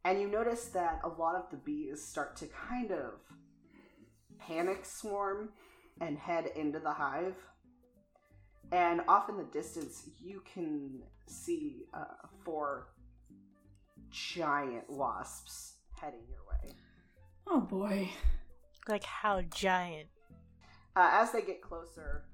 [0.04, 3.14] And you notice that a lot of the bees start to kind of
[4.38, 5.50] panic swarm
[6.00, 7.36] and head into the hive.
[8.72, 12.04] And off in the distance, you can see uh,
[12.44, 12.88] four
[14.10, 16.74] giant wasps heading your way.
[17.46, 18.10] Oh boy.
[18.88, 20.08] Like how giant.
[20.94, 22.24] Uh, as they get closer,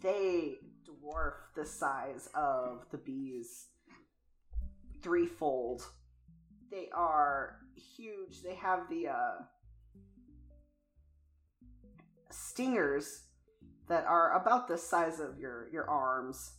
[0.00, 0.54] they
[0.86, 3.66] dwarf the size of the bees
[5.02, 5.82] threefold.
[6.70, 7.56] They are
[7.96, 8.42] huge.
[8.42, 9.42] They have the uh,
[12.54, 13.22] stingers
[13.88, 16.52] that are about the size of your, your arms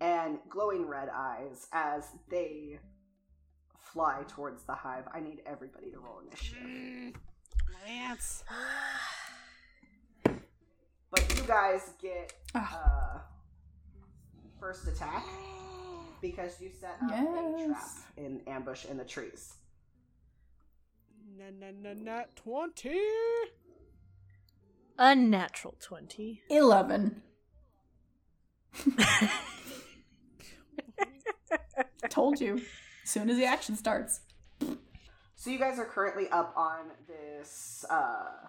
[0.00, 2.78] and glowing red eyes as they
[3.78, 5.04] fly towards the hive.
[5.14, 6.62] I need everybody to roll initiative.
[6.62, 7.14] Mm,
[7.86, 8.44] Lance.
[11.10, 13.18] But you guys get uh,
[14.60, 15.24] first attack
[16.20, 19.54] because you set up a trap in ambush in the trees.
[21.38, 23.00] Na na na na twenty.
[25.02, 26.42] Unnatural 20.
[26.50, 27.22] 11.
[32.10, 32.60] Told you.
[33.02, 34.20] As soon as the action starts.
[35.36, 38.48] So you guys are currently up on this uh,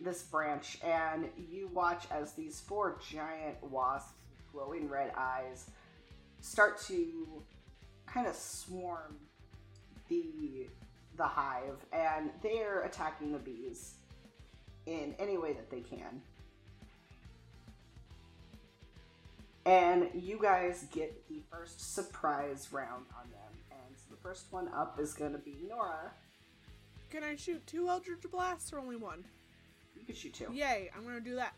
[0.00, 4.14] this branch, and you watch as these four giant wasps
[4.52, 5.70] glowing red eyes
[6.40, 7.40] start to
[8.04, 9.14] kind of swarm
[10.08, 10.66] the
[11.16, 13.94] the hive, and they're attacking the bees
[14.86, 16.22] in any way that they can.
[19.64, 23.52] And you guys get the first surprise round on them.
[23.72, 26.12] And so the first one up is going to be Nora.
[27.10, 29.24] Can I shoot two Eldritch Blasts or only one?
[29.98, 30.48] You can shoot two.
[30.52, 31.54] Yay, I'm gonna do that.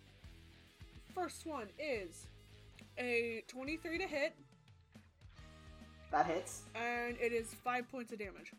[1.15, 2.27] First one is
[2.99, 4.35] a 23 to hit,
[6.13, 6.63] That hits.
[6.75, 8.53] and it is 5 points of damage.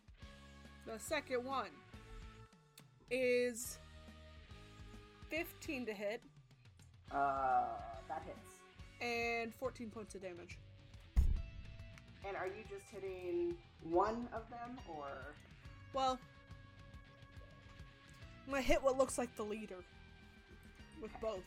[0.85, 1.69] The second one
[3.11, 3.77] is
[5.29, 6.21] 15 to hit,
[7.11, 7.65] Uh,
[8.07, 8.39] that hits.
[9.01, 10.57] and 14 points of damage.
[12.25, 15.07] And are you just hitting one of them, or
[15.93, 16.19] Well,
[18.45, 19.83] I'm gonna hit what looks like the leader
[21.01, 21.43] with both.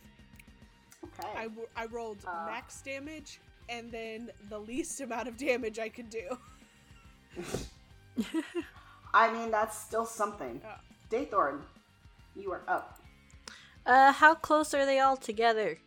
[1.19, 1.29] okay?
[1.37, 2.45] I, w- I rolled Uh.
[2.47, 6.37] max damage and then the least amount of damage I could do.
[9.13, 10.61] I mean, that's still something.
[10.65, 10.75] Oh.
[11.11, 11.61] Daythorn,
[12.35, 12.99] you are up.
[13.85, 15.77] Uh, how close are they all together?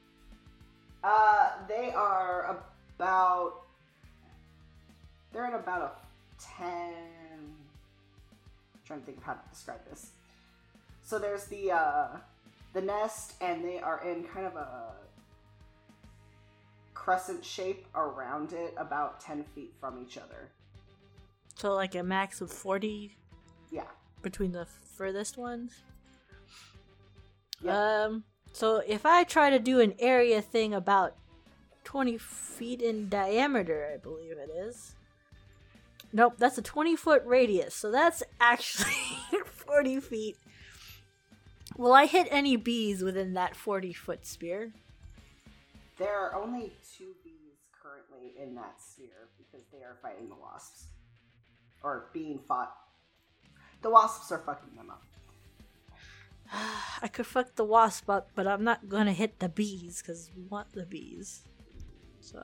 [1.03, 2.59] Uh, they are
[2.99, 3.63] about.
[5.33, 6.93] They're at about a ten.
[7.43, 10.11] I'm trying to think of how to describe this.
[11.03, 12.09] So there's the uh,
[12.73, 14.93] the nest, and they are in kind of a
[16.95, 20.51] crescent shape around it, about ten feet from each other.
[21.55, 23.17] So, like a max of 40
[23.71, 23.85] Yeah.
[24.21, 25.73] between the furthest ones?
[27.67, 28.05] Yeah.
[28.05, 31.14] Um, so if I try to do an area thing about
[31.85, 34.95] 20 feet in diameter, I believe it is.
[36.12, 38.93] Nope, that's a 20 foot radius, so that's actually
[39.45, 40.37] 40 feet.
[41.77, 44.73] Will I hit any bees within that 40 foot sphere?
[45.99, 50.87] There are only two bees currently in that sphere because they are fighting the wasps.
[51.83, 52.75] Or being fought.
[53.83, 55.03] The wasps are fucking them up.
[57.03, 60.45] I could fuck the wasp up, but I'm not gonna hit the bees because we
[60.45, 61.43] want the bees.
[62.21, 62.43] So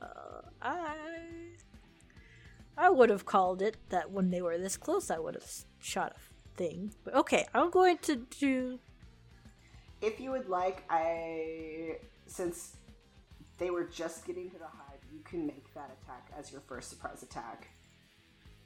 [0.61, 0.95] I,
[2.77, 6.15] I would have called it that when they were this close, I would have shot
[6.15, 6.93] a thing.
[7.03, 8.79] But okay, I'm going to do.
[10.01, 11.97] If you would like, I.
[12.27, 12.77] Since
[13.57, 16.89] they were just getting to the hive, you can make that attack as your first
[16.89, 17.67] surprise attack.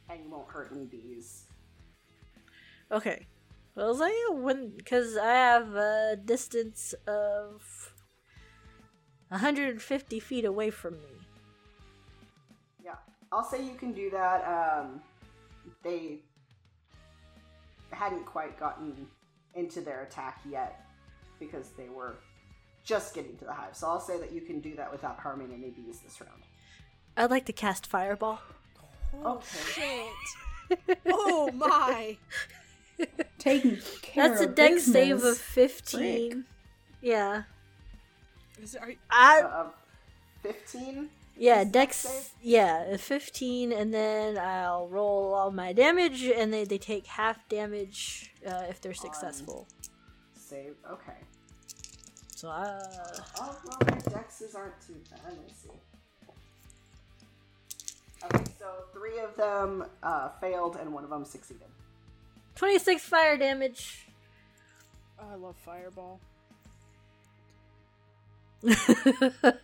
[0.09, 1.45] And you won't hurt any bees.
[2.91, 3.25] Okay,
[3.77, 7.93] Well, so yeah, when because I have a distance of
[9.29, 11.21] 150 feet away from me.
[12.83, 12.95] Yeah,
[13.31, 14.43] I'll say you can do that.
[14.47, 14.99] Um,
[15.83, 16.21] they
[17.91, 19.05] hadn't quite gotten
[19.53, 20.83] into their attack yet
[21.39, 22.15] because they were
[22.83, 23.75] just getting to the hive.
[23.75, 26.41] So I'll say that you can do that without harming any bees this round.
[27.15, 28.39] I'd like to cast fireball.
[29.23, 30.09] Okay.
[30.71, 30.97] Shit.
[31.05, 32.17] oh my.
[33.39, 34.93] Taking care That's a of dex business.
[34.93, 36.45] save of 15.
[37.01, 37.43] Yeah.
[38.61, 39.67] Is it, are, you- I Uh,
[40.43, 41.09] 15?
[41.37, 47.05] yeah, dex yeah, 15 and then I'll roll all my damage and they they take
[47.05, 49.67] half damage uh, if they're successful.
[50.35, 50.75] Save.
[50.91, 51.17] Okay.
[52.35, 52.81] So uh
[53.39, 55.19] Oh, well, their dexes aren't too bad.
[55.25, 55.69] Let me see.
[58.25, 61.67] Okay, so three of them uh, failed and one of them succeeded.
[62.57, 64.07] 26 fire damage.
[65.19, 66.19] oh, I love Fireball.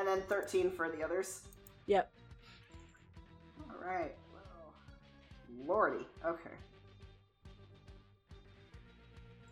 [0.00, 1.42] And then 13 for the others.
[1.86, 2.10] yep.
[3.70, 4.14] Alright.
[4.32, 4.72] Well,
[5.66, 6.06] lordy.
[6.24, 6.54] Okay.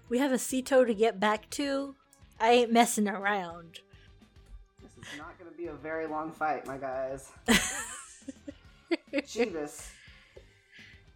[0.09, 1.97] We have a Ceto to get back to.
[2.41, 3.81] I ain't messing around.
[4.83, 7.31] This is not going to be a very long fight, my guys.
[9.13, 9.91] Jeebus.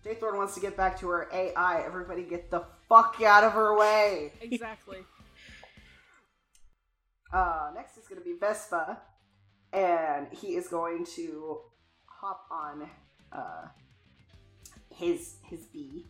[0.04, 1.82] Daythorn wants to get back to her AI.
[1.84, 4.32] Everybody get the fuck out of her way.
[4.40, 4.98] Exactly.
[7.32, 8.98] Uh, next is going to be Vespa,
[9.72, 11.60] and he is going to
[12.04, 12.86] hop on
[13.32, 13.68] uh,
[14.94, 16.04] his his bee,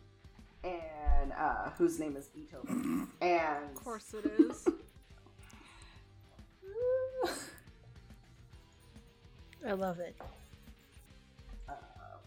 [0.65, 4.67] and uh, whose name is Beethoven, and of course it is.
[9.65, 10.17] I love it.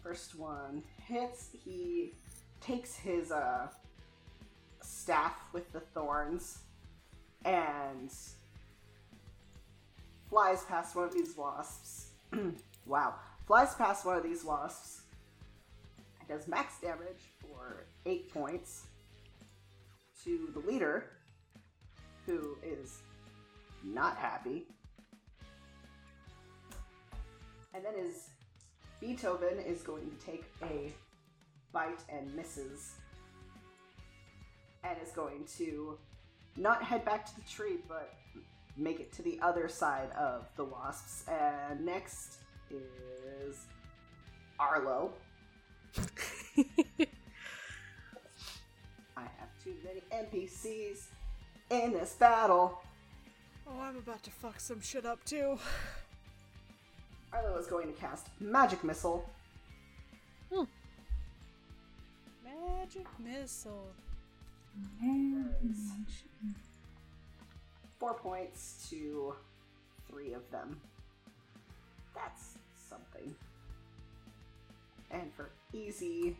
[0.07, 1.49] First one hits.
[1.51, 2.13] He
[2.61, 3.67] takes his uh,
[4.81, 6.59] staff with the thorns
[7.43, 8.09] and
[10.29, 12.11] flies past one of these wasps.
[12.85, 13.15] wow.
[13.47, 15.01] Flies past one of these wasps
[16.29, 18.87] does max damage for 8 points
[20.23, 21.05] to the leader,
[22.25, 22.99] who is
[23.83, 24.67] not happy.
[27.73, 28.29] And then his
[28.99, 30.91] Beethoven is going to take a
[31.71, 32.93] bite and misses.
[34.83, 35.97] And is going to
[36.55, 38.13] not head back to the tree, but
[38.77, 41.25] make it to the other side of the wasps.
[41.27, 42.37] And next
[42.69, 43.65] is
[44.59, 45.13] Arlo.
[49.17, 51.07] I have too many NPCs
[51.69, 52.79] in this battle.
[53.67, 55.59] Oh, I'm about to fuck some shit up too.
[57.33, 59.29] Arlo is going to cast Magic Missile.
[62.43, 63.89] Magic missile.
[67.99, 69.35] Four points to
[70.09, 70.79] three of them.
[72.15, 72.57] That's
[72.89, 73.35] something.
[75.11, 76.37] And for easy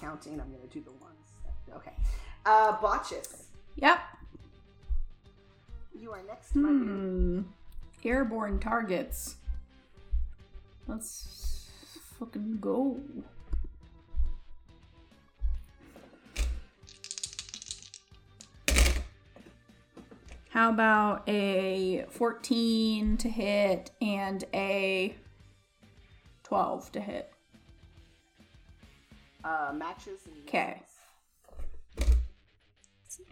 [0.00, 1.28] counting, I'm going to do the ones.
[1.66, 1.92] That, okay.
[2.46, 3.42] Uh, Botchus,
[3.76, 3.98] Yep.
[5.98, 6.78] you are next, my dude.
[6.88, 7.40] Hmm.
[8.04, 9.36] Airborne targets.
[10.86, 11.68] Let's
[12.18, 13.00] fucking go.
[20.50, 25.14] How about a 14 to hit and a
[26.42, 27.32] 12 to hit?
[29.44, 30.82] Uh, matches and 'Kay.
[33.04, 33.26] misses.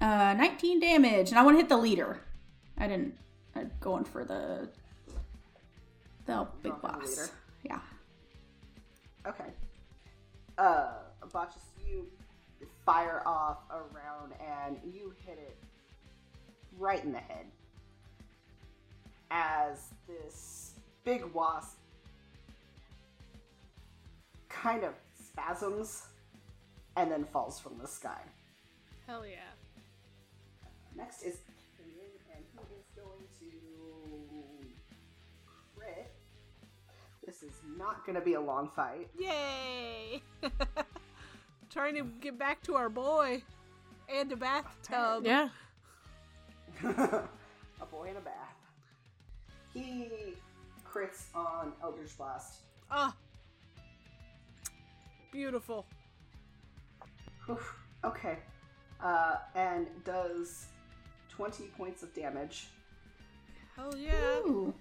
[0.00, 2.20] Uh, 19 damage, and I want to hit the leader.
[2.78, 3.14] I didn't.
[3.54, 4.68] I'm going for the
[6.26, 7.08] the big Going for the boss.
[7.08, 7.30] leader.
[7.64, 7.80] Yeah.
[9.26, 9.50] Okay.
[10.56, 10.92] Uh,
[11.32, 12.06] Botchus, you
[12.84, 15.56] fire off a round and you hit it
[16.78, 17.46] right in the head.
[19.30, 20.72] As this
[21.04, 21.76] big wasp
[24.48, 26.06] kind of spasms
[26.96, 28.20] and then falls from the sky.
[29.06, 29.36] Hell yeah.
[30.96, 31.36] Next is
[37.40, 39.08] This is not going to be a long fight.
[39.18, 40.22] Yay!
[41.70, 43.42] Trying to get back to our boy
[44.12, 45.24] and a bathtub.
[45.24, 45.48] Yeah.
[46.84, 48.56] a boy in a bath.
[49.72, 50.34] He
[50.90, 52.62] crits on Eldritch Blast.
[52.90, 53.14] Ah.
[55.30, 55.86] Beautiful.
[57.48, 58.38] Oof, okay.
[59.00, 60.66] Uh, and does
[61.28, 62.68] 20 points of damage.
[63.76, 64.38] Hell yeah.
[64.40, 64.74] Ooh.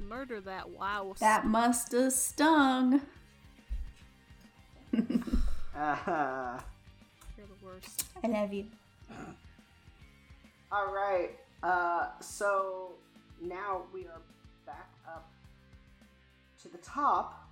[0.00, 1.14] Murder that wow.
[1.20, 3.02] That must have stung.
[4.94, 5.02] Uh-huh.
[7.36, 8.04] You're the worst.
[8.22, 8.66] I love you.
[10.70, 11.30] All right.
[11.62, 12.92] Uh, so
[13.42, 14.20] now we are
[14.66, 15.28] back up
[16.62, 17.48] to the top,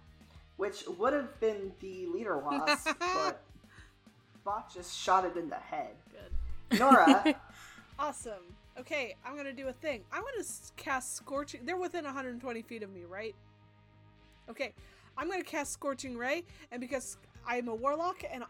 [0.57, 3.43] which would have been the leader wasp, but
[4.45, 5.95] Bot just shot it in the head.
[6.71, 6.79] Good.
[6.79, 7.35] Nora,
[7.99, 8.55] Awesome.
[8.79, 10.03] Okay, I'm gonna do a thing.
[10.13, 10.45] I'm gonna
[10.77, 11.65] cast Scorching.
[11.65, 13.35] They're within 120 feet of me, right?
[14.51, 14.73] Okay,
[15.17, 17.17] I'm gonna cast Scorching Ray, and because
[17.47, 18.45] I'm a warlock and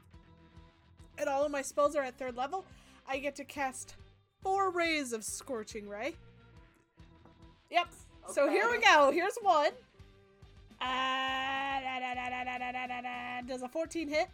[1.18, 2.64] and all of my spells are at third level,
[3.08, 3.94] I get to cast
[4.42, 6.16] four rays of Scorching Ray.
[7.70, 7.86] Yep.
[8.24, 8.32] Okay.
[8.32, 9.10] So here we go.
[9.12, 9.70] Here's one.
[10.80, 14.28] Uh, da, da, da, does a 14 hit?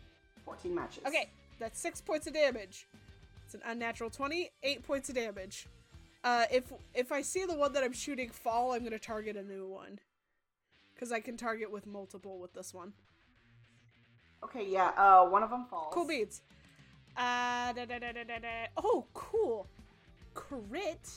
[0.44, 1.04] 14 matches.
[1.06, 1.28] Okay,
[1.60, 2.88] that's six points of damage.
[3.44, 5.66] It's an unnatural 20, eight points of damage.
[6.24, 9.42] Uh, if if I see the one that I'm shooting fall, I'm gonna target a
[9.42, 9.98] new one.
[10.98, 12.92] Cause I can target with multiple with this one.
[14.44, 15.92] Okay, yeah, uh, one of them falls.
[15.92, 16.42] Cool beads.
[17.16, 18.66] Uh, da, da, da, da, da, da.
[18.76, 19.66] Oh, cool.
[20.34, 21.10] Crit.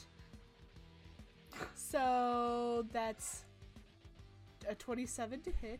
[1.73, 3.43] So that's
[4.67, 5.79] a 27 to hit.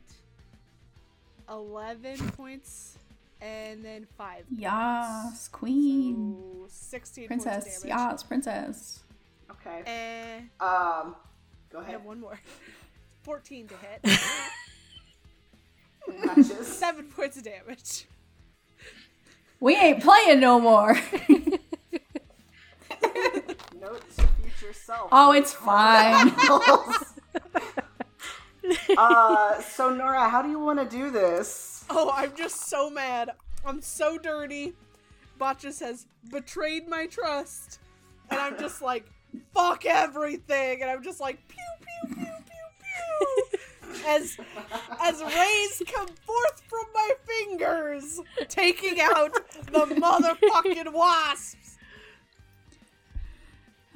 [1.50, 2.98] 11 points.
[3.42, 4.46] And then 5.
[4.58, 6.38] Yas, queen.
[6.64, 7.84] So 16 Princess.
[7.84, 8.12] of damage.
[8.12, 9.04] Yas, princess.
[9.52, 9.82] Okay.
[9.86, 11.16] Eh, Um,
[11.72, 11.92] go I ahead.
[11.94, 12.40] have one more.
[13.24, 14.20] 14 to hit.
[16.26, 16.68] Matches.
[16.68, 18.06] 7 points of damage.
[19.60, 20.94] We ain't playing no more.
[23.80, 25.10] Note to future self.
[25.12, 26.32] oh, it's fine.
[28.98, 31.86] uh, so Nora, how do you want to do this?
[31.90, 33.32] Oh, I'm just so mad.
[33.66, 34.74] I'm so dirty.
[35.40, 37.80] Botchus has betrayed my trust.
[38.30, 39.06] And I'm just like,
[39.54, 40.82] fuck everything.
[40.82, 44.08] And I'm just like, pew, pew, pew, pew, pew.
[44.08, 44.38] As,
[45.02, 48.20] as rays come forth from my fingers,
[48.50, 49.34] taking out
[49.72, 51.78] the motherfucking wasps.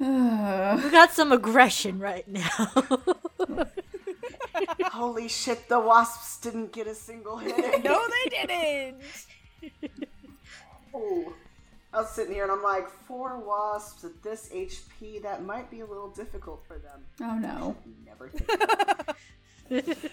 [0.00, 2.72] We got some aggression right now.
[4.92, 7.84] Holy shit, the wasps didn't get a single hit.
[7.84, 9.02] No, they didn't.
[10.94, 11.34] Oh.
[11.92, 15.80] I was sitting here and I'm like, four wasps at this HP, that might be
[15.80, 17.00] a little difficult for them.
[17.20, 17.76] oh no.
[18.06, 18.50] Never think.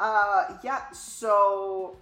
[0.00, 1.96] uh, yeah, so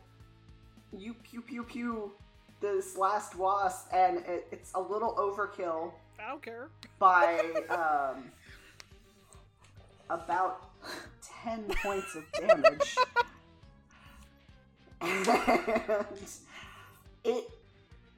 [0.96, 2.12] you pew pew pew
[2.60, 6.68] this last wasp, and it, it's a little overkill I don't care.
[6.98, 7.38] by
[7.68, 8.30] um,
[10.08, 10.70] about
[11.44, 12.96] 10 points of damage.
[15.00, 16.06] and
[17.24, 17.50] it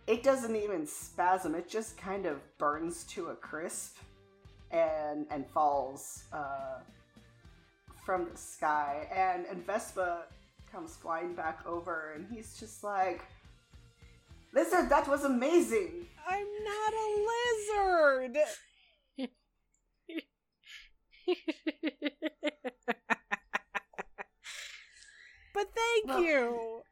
[0.09, 3.99] it doesn't even spasm, it just kind of burns to a crisp
[4.71, 6.81] and and falls uh,
[8.05, 9.07] from the sky.
[9.15, 10.23] And, and Vespa
[10.73, 13.23] comes flying back over and he's just like
[14.55, 16.07] Lizard, that was amazing!
[16.27, 18.39] I'm not a lizard.
[25.55, 26.83] But thank Well- you.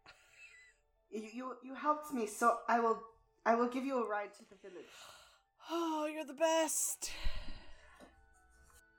[1.17, 3.01] You, you you helped me, so I will
[3.47, 4.87] I will give you a ride to the village.
[5.69, 7.11] Oh, you're the best.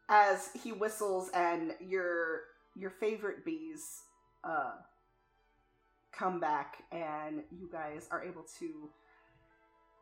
[0.10, 2.42] As he whistles and your
[2.76, 4.02] your favorite bees
[4.44, 4.72] uh
[6.12, 8.90] come back and you guys are able to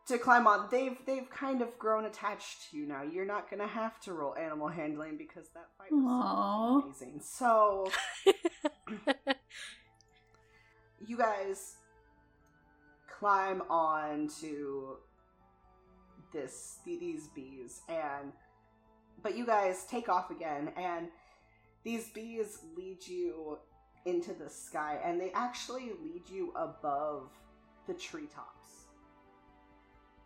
[0.07, 0.67] to climb on.
[0.71, 3.03] They've they've kind of grown attached to you now.
[3.03, 6.81] You're not gonna have to roll animal handling because that fight was Aw.
[6.81, 7.21] amazing.
[7.23, 7.91] So
[11.07, 11.75] you guys
[13.19, 14.97] climb on to
[16.33, 18.31] this these bees and
[19.23, 21.07] but you guys take off again and
[21.83, 23.57] these bees lead you
[24.05, 27.29] into the sky and they actually lead you above
[27.87, 28.87] the treetops.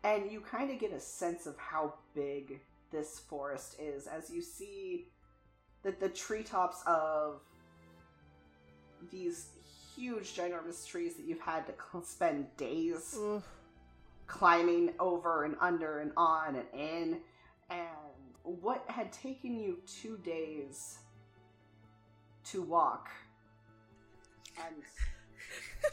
[0.04, 2.62] And you kind of get a sense of how big
[2.92, 5.08] this forest is as you see
[5.84, 7.42] that the treetops of
[9.12, 9.48] these
[10.00, 13.43] huge ginormous trees that you've had to cl- spend days Ugh.
[14.28, 17.18] climbing over and under and on and in
[17.70, 17.88] and
[18.43, 21.00] what had taken you two days
[22.45, 23.10] to walk
[24.66, 24.76] and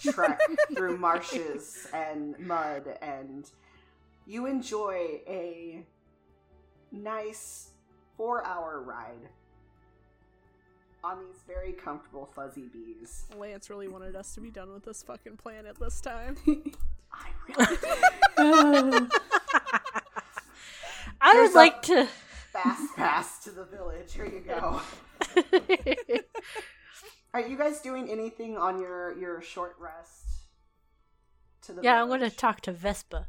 [0.15, 0.41] trek
[0.75, 3.51] through marshes and mud and
[4.27, 5.85] you enjoy a
[6.93, 7.71] nice
[8.17, 9.29] four hour ride
[11.07, 15.05] on these very comfortable fuzzy bees Lance really wanted us to be done with this
[15.05, 16.37] fucking planet this time.
[17.13, 19.07] i really
[21.21, 22.07] I There's would like to.
[22.53, 24.13] fast pass to the village.
[24.13, 24.81] Here you go.
[27.35, 30.25] Are you guys doing anything on your your short rest?
[31.63, 33.29] To the yeah, I'm gonna talk to Vespa.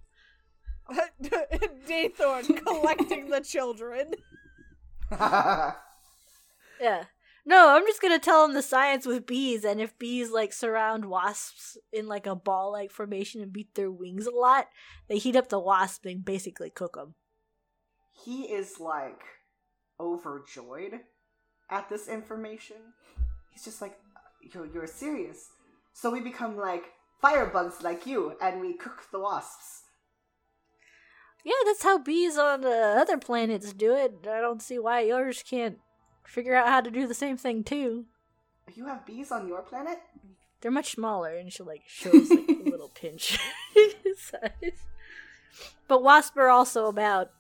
[1.88, 4.14] Daythorn collecting the children.
[6.80, 7.06] Yeah.
[7.50, 11.06] No, I'm just gonna tell him the science with bees, and if bees like surround
[11.06, 14.68] wasps in like a ball-like formation and beat their wings a lot,
[15.08, 17.16] they heat up the wasp and basically cook them.
[18.26, 19.22] he is like
[19.98, 21.00] overjoyed
[21.70, 22.78] at this information.
[23.52, 23.98] He's just like,
[24.54, 25.50] "You're you're serious."
[25.94, 26.84] So we become like
[27.24, 29.84] firebugs like you, and we cook the wasps.
[31.46, 34.28] Yeah, that's how bees on uh, other planets do it.
[34.28, 35.80] I don't see why yours can't
[36.28, 38.06] figure out how to do the same thing too.
[38.76, 40.00] You have bees on your planet?
[40.62, 43.40] They're much smaller, and she like shows like a little pinch
[44.18, 44.42] size.
[45.88, 47.32] But wasps are also about.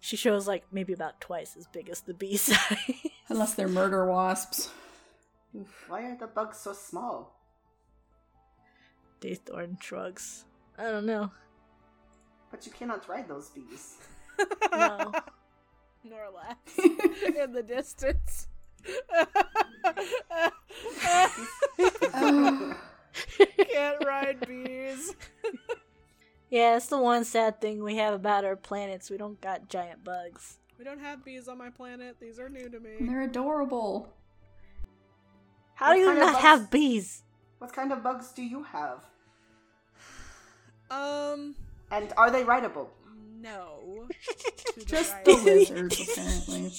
[0.00, 3.06] She shows like maybe about twice as big as the bee size.
[3.28, 4.70] Unless they're murder wasps.
[5.88, 7.38] Why are the bugs so small?
[9.20, 10.44] Daythorn shrugs.
[10.76, 11.30] I don't know.
[12.50, 13.96] But you cannot ride those bees.
[14.72, 15.12] No.
[16.08, 16.78] Nora less
[17.36, 18.48] in the distance.
[23.72, 25.14] Can't ride bees.
[26.50, 29.10] Yeah, it's the one sad thing we have about our planets.
[29.10, 30.58] We don't got giant bugs.
[30.78, 32.16] We don't have bees on my planet.
[32.20, 32.90] These are new to me.
[33.00, 34.12] They're adorable.
[35.74, 36.42] How What do you not bugs?
[36.42, 37.22] have bees?
[37.58, 39.04] What kind of bugs do you have?
[40.88, 41.56] Um,
[41.90, 42.88] And are they rideable?
[43.40, 44.08] No.
[44.74, 46.72] To the Just the lizards, apparently.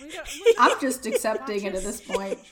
[0.00, 2.38] We don't, we don't- I'm just accepting it at this point.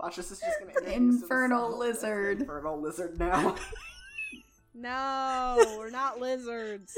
[0.00, 2.40] Botchus is just gonna introduce Infernal himself as the lizard.
[2.40, 3.56] Infernal lizard now.
[4.74, 6.96] no, we're not lizards.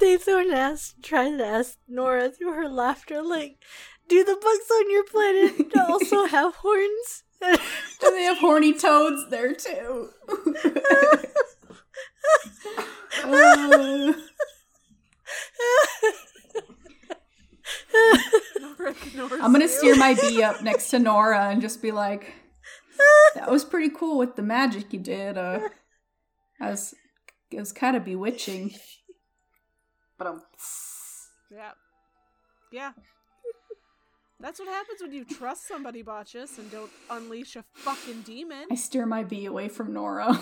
[0.00, 3.58] they Daythorn asked, tries to ask Nora through her laughter, like,
[4.08, 7.22] do the bugs on your planet also have horns?
[8.00, 10.10] Do they have horny toads there too?
[10.34, 11.22] Uh,
[19.40, 22.34] I'm gonna steer my bee up next to Nora and just be like,
[23.34, 25.38] "That was pretty cool with the magic you did.
[25.38, 25.60] Uh,
[26.60, 26.94] I was,
[27.50, 28.72] it was kind of bewitching."
[30.18, 30.42] but um,
[31.50, 31.72] Yeah.
[32.72, 32.92] Yeah.
[34.44, 38.66] That's what happens when you trust somebody, Botchus, and don't unleash a fucking demon.
[38.70, 40.38] I steer my bee away from Nora.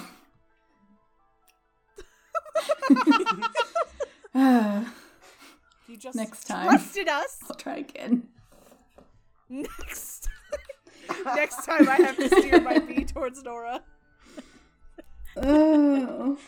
[4.34, 6.66] You just Next time.
[6.68, 7.38] trusted us.
[7.48, 8.24] I'll try again.
[9.48, 10.28] Next.
[11.24, 13.82] Next time I have to steer my bee towards Nora.
[15.36, 16.38] Oh.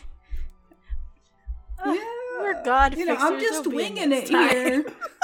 [1.77, 1.95] Uh,
[2.39, 4.49] we're God You know, I'm just winging it time.
[4.49, 4.85] here.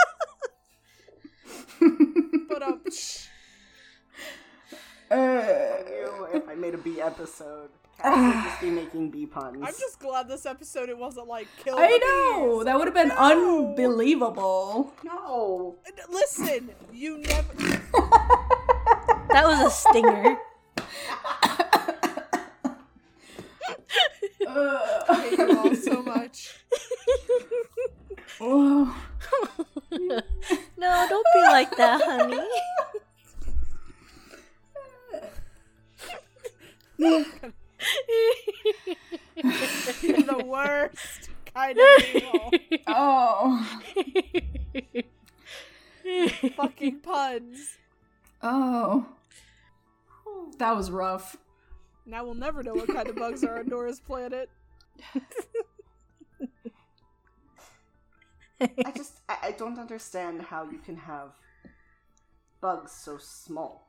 [5.11, 5.83] Uh,
[6.33, 7.67] if I made a bee episode,
[8.01, 9.57] Cass would just be making bee puns.
[9.61, 11.77] I'm just glad this episode it wasn't like kill.
[11.77, 12.65] I the know bees.
[12.65, 13.15] that would have been No.
[13.17, 14.93] unbelievable.
[15.03, 15.75] no.
[16.09, 17.53] Listen, you never.
[19.33, 20.37] That was a stinger.
[24.47, 26.55] Uh, I hate you all so much.
[28.41, 28.95] oh.
[30.81, 32.41] No, don't be like that, honey.
[40.01, 42.51] You're the worst kind of evil.
[42.87, 43.79] Oh.
[46.55, 47.77] Fucking puns.
[48.41, 49.05] Oh.
[50.57, 51.37] That was rough.
[52.07, 54.49] Now we'll never know what kind of bugs are on Nora's planet.
[58.85, 61.29] I just I, I don't understand how you can have
[62.61, 63.87] bugs so small.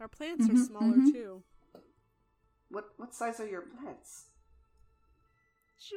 [0.00, 1.12] Our plants are Mhm, smaller mhm.
[1.12, 1.42] too.
[2.68, 4.26] What what size are your plants?
[5.78, 5.96] She,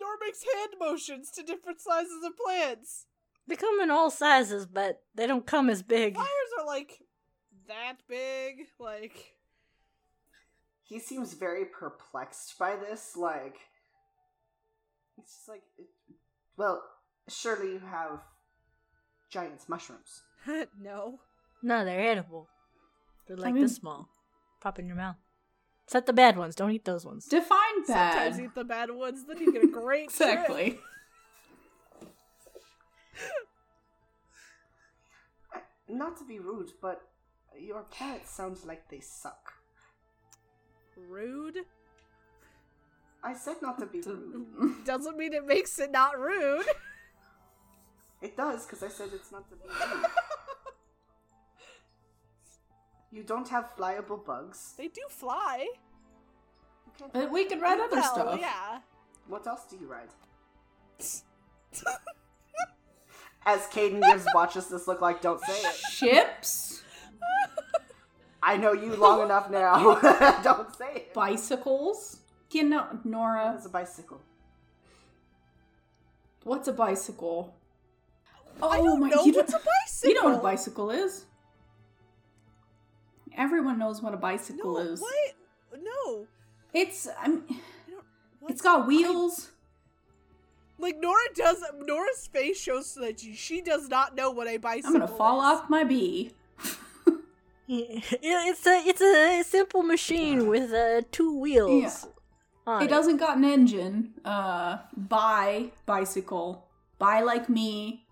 [0.00, 3.06] Nora makes hand motions to different sizes of plants.
[3.46, 6.14] They come in all sizes, but they don't come as big.
[6.14, 7.00] Flowers are like
[7.68, 8.66] that big.
[8.78, 9.36] Like
[10.82, 13.16] He seems very perplexed by this.
[13.16, 13.56] Like,
[15.18, 15.62] it's just like,
[16.56, 16.82] well,
[17.28, 18.20] surely you have
[19.30, 20.22] giant's mushrooms.
[20.80, 21.20] no.
[21.62, 22.48] No, they're edible.
[23.26, 24.08] They're like mean- this small.
[24.60, 25.16] Pop in your mouth.
[25.84, 26.54] Except the bad ones.
[26.56, 27.26] Don't eat those ones.
[27.26, 28.12] Define bad.
[28.14, 30.78] Sometimes eat the bad ones, then you get a great exactly.
[35.88, 37.00] Not to be rude, but
[37.58, 39.52] your plants sounds like they suck.
[40.96, 41.58] rude.
[43.22, 44.84] I said not to be rude.
[44.84, 46.66] Doesn't mean it makes it not rude.
[48.22, 49.62] It does, because I said it's not the be.
[53.12, 54.74] You don't have flyable bugs.
[54.76, 55.68] They do fly.
[56.86, 58.40] You can't But we could ride other Well, stuff.
[58.40, 58.80] yeah.
[59.28, 60.08] What else do you ride?
[63.44, 65.74] As Caden gives Botchus this look like, don't say it.
[65.92, 66.82] Ships,
[68.42, 69.94] I know you long enough now.
[70.42, 71.14] don't say it.
[71.14, 72.18] bicycles.
[72.50, 74.20] You know, Nora, It's a bicycle.
[76.44, 77.54] what's a bicycle?
[78.62, 79.08] Oh I don't my!
[79.10, 80.10] know you what's a don't, bicycle.
[80.10, 81.26] You know what a bicycle is?
[83.36, 85.00] Everyone knows what a bicycle No, is.
[85.00, 85.34] what?
[85.82, 86.26] No.
[86.72, 87.54] It's I'm, I
[88.48, 89.50] it's got wheels.
[90.78, 91.62] like Nora does.
[91.78, 94.88] Nora's face shows that she, she does not know what a bicycle.
[94.94, 95.44] I'm gonna fall is.
[95.60, 96.32] off my bee.
[97.68, 102.06] Yeah, it's a it's a simple machine with uh, two wheels.
[102.64, 104.14] on It doesn't got an engine.
[104.24, 106.68] Uh, buy bicycle.
[107.00, 108.05] Buy like me.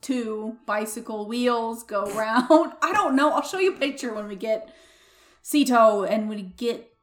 [0.00, 2.72] Two bicycle wheels go round.
[2.82, 3.30] I don't know.
[3.32, 4.72] I'll show you a picture when we get
[5.42, 6.94] Cito and we get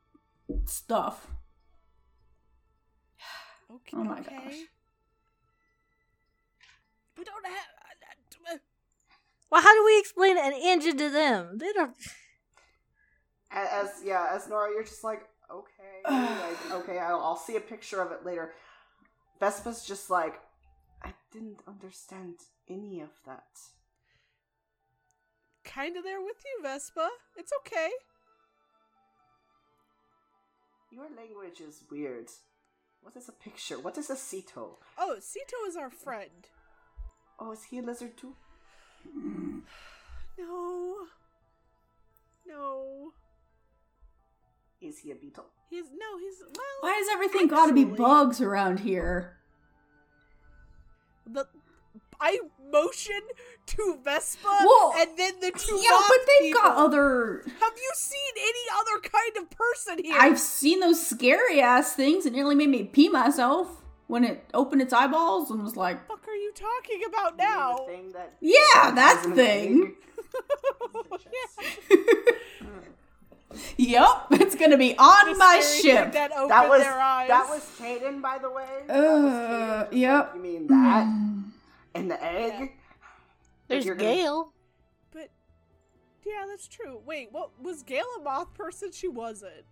[0.65, 1.27] stuff.
[3.69, 3.97] Okay.
[3.97, 4.35] Oh my okay.
[4.35, 4.55] gosh.
[7.17, 8.53] We don't have.
[8.53, 8.57] uh,
[9.51, 11.57] Well, how do we explain an engine to them?
[11.57, 11.95] They don't.
[13.51, 17.61] A- As yeah, as Nora, you're just like, okay, like, okay, I'll, I'll see a
[17.61, 18.53] picture of it later.
[19.39, 20.39] Vespa's just like, I
[21.35, 22.35] didn't understand
[22.69, 23.59] any of that.
[25.65, 27.09] Kind of there with you, Vespa.
[27.35, 27.89] It's okay.
[30.91, 32.29] Your language is weird.
[33.01, 33.77] What is a picture?
[33.77, 34.77] What is a Sito?
[34.97, 36.47] Oh, Sito is our friend.
[37.37, 38.35] Oh, is he a lizard too?
[40.37, 40.95] No.
[42.45, 43.11] No.
[44.81, 45.45] Is he a beetle?
[45.69, 46.17] He's no.
[46.19, 46.81] He's well.
[46.81, 49.37] Why does everything gotta be bugs around here?
[51.25, 51.47] The
[52.19, 52.39] I
[52.71, 53.19] motion
[53.65, 54.93] to Vespa, Whoa.
[55.01, 55.75] and then the two.
[55.75, 56.61] Yeah, but they've people.
[56.61, 57.43] got other.
[57.59, 60.15] Have you seen any other kind of person here?
[60.19, 62.25] I've seen those scary ass things.
[62.25, 66.07] and It nearly made me pee myself when it opened its eyeballs and was like,
[66.09, 67.75] What the fuck are you talking about now?
[67.77, 69.95] the thing that "Yeah, that has thing."
[71.91, 71.97] Yeah.
[73.77, 76.11] Yep, it's gonna be on The my ship.
[76.13, 77.27] That, opened That was their eyes.
[77.29, 78.63] that was Caden, by the way.
[78.89, 80.25] Uh, was Caden, just yep.
[80.27, 81.43] like, You mean that Mm.
[81.95, 82.71] and the egg?
[83.67, 84.53] There's you're gonna- Gale.
[85.11, 85.29] But
[86.25, 87.01] yeah, that's true.
[87.05, 88.91] Wait, what was Gale a moth person?
[88.91, 89.65] She wasn't.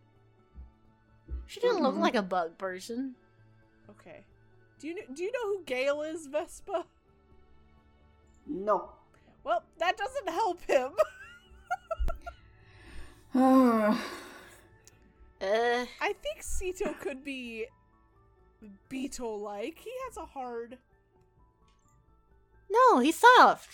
[1.47, 1.99] She didn't look Mm-mm.
[1.99, 3.15] like a bug person.
[3.89, 4.25] Okay.
[4.79, 6.85] Do you kn- do you know who Gale is, Vespa?
[8.47, 8.89] No.
[9.43, 10.91] Well, that doesn't help him.
[15.41, 17.65] Uh, I think Sito could be
[18.87, 19.77] beetle-like.
[19.77, 20.77] He has a hard.
[22.69, 23.69] no, he's soft.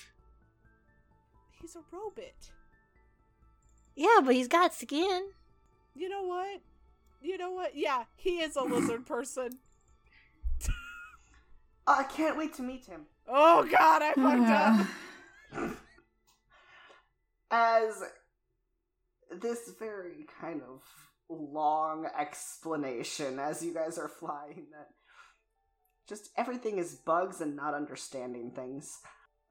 [1.62, 2.50] He's a robot.
[3.96, 5.30] Yeah, but he's got skin.
[5.94, 6.62] You know what?
[7.22, 7.76] You know what?
[7.76, 9.60] Yeah, he is a lizard person.
[11.86, 13.02] Oh, I can't wait to meet him.
[13.28, 15.72] Oh God, I fucked up.
[17.52, 18.04] As
[19.32, 20.82] this very kind of
[21.30, 24.88] long explanation as you guys are flying that
[26.08, 29.00] just everything is bugs and not understanding things.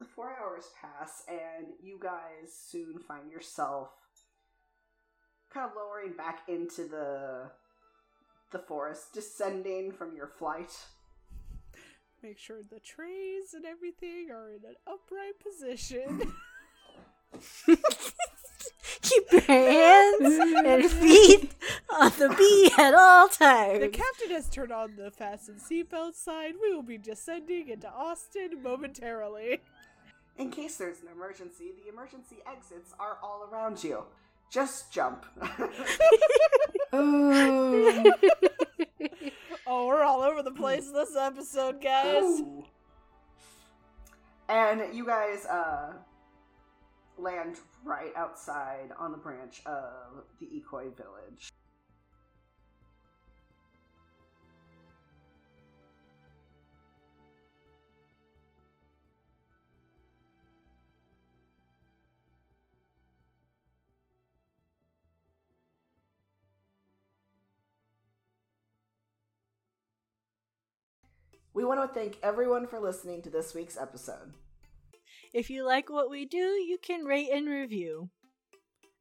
[0.00, 3.90] The four hours pass, and you guys soon find yourself
[5.52, 7.50] kind of lowering back into the
[8.50, 10.72] the forest, descending from your flight.
[12.22, 16.32] Make sure the trees and everything are in an upright position.
[19.02, 21.52] Keep your hands and feet
[21.98, 23.80] on the bee at all times.
[23.80, 26.54] the captain has turned on the fasten seatbelt sign.
[26.60, 29.60] We will be descending into Austin momentarily.
[30.36, 34.04] In case there's an emergency, the emergency exits are all around you.
[34.50, 35.26] Just jump.
[36.92, 38.12] oh.
[39.70, 42.22] Oh, we're all over the place this episode, guys.
[42.22, 42.64] Ooh.
[44.48, 45.92] And you guys uh,
[47.18, 51.50] land right outside on the branch of the Ekoi village.
[71.54, 74.32] We want to thank everyone for listening to this week's episode.
[75.34, 78.10] If you like what we do, you can rate and review.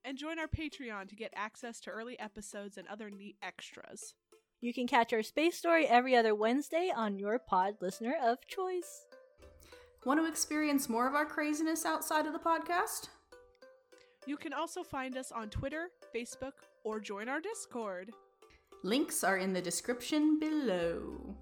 [0.05, 4.13] and join our Patreon to get access to early episodes and other neat extras.
[4.61, 9.05] You can catch our space story every other Wednesday on your pod listener of choice.
[10.05, 13.09] Want to experience more of our craziness outside of the podcast?
[14.25, 16.53] You can also find us on Twitter, Facebook,
[16.85, 18.11] or join our Discord.
[18.83, 21.35] Links are in the description below.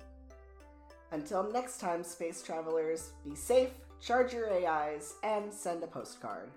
[1.12, 3.70] Until next time, space travelers, be safe,
[4.02, 6.50] charge your AIs, and send a postcard.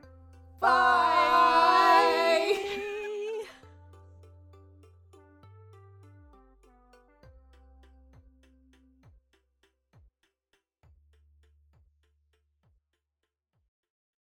[0.60, 0.68] Bye!
[0.68, 2.64] Bye.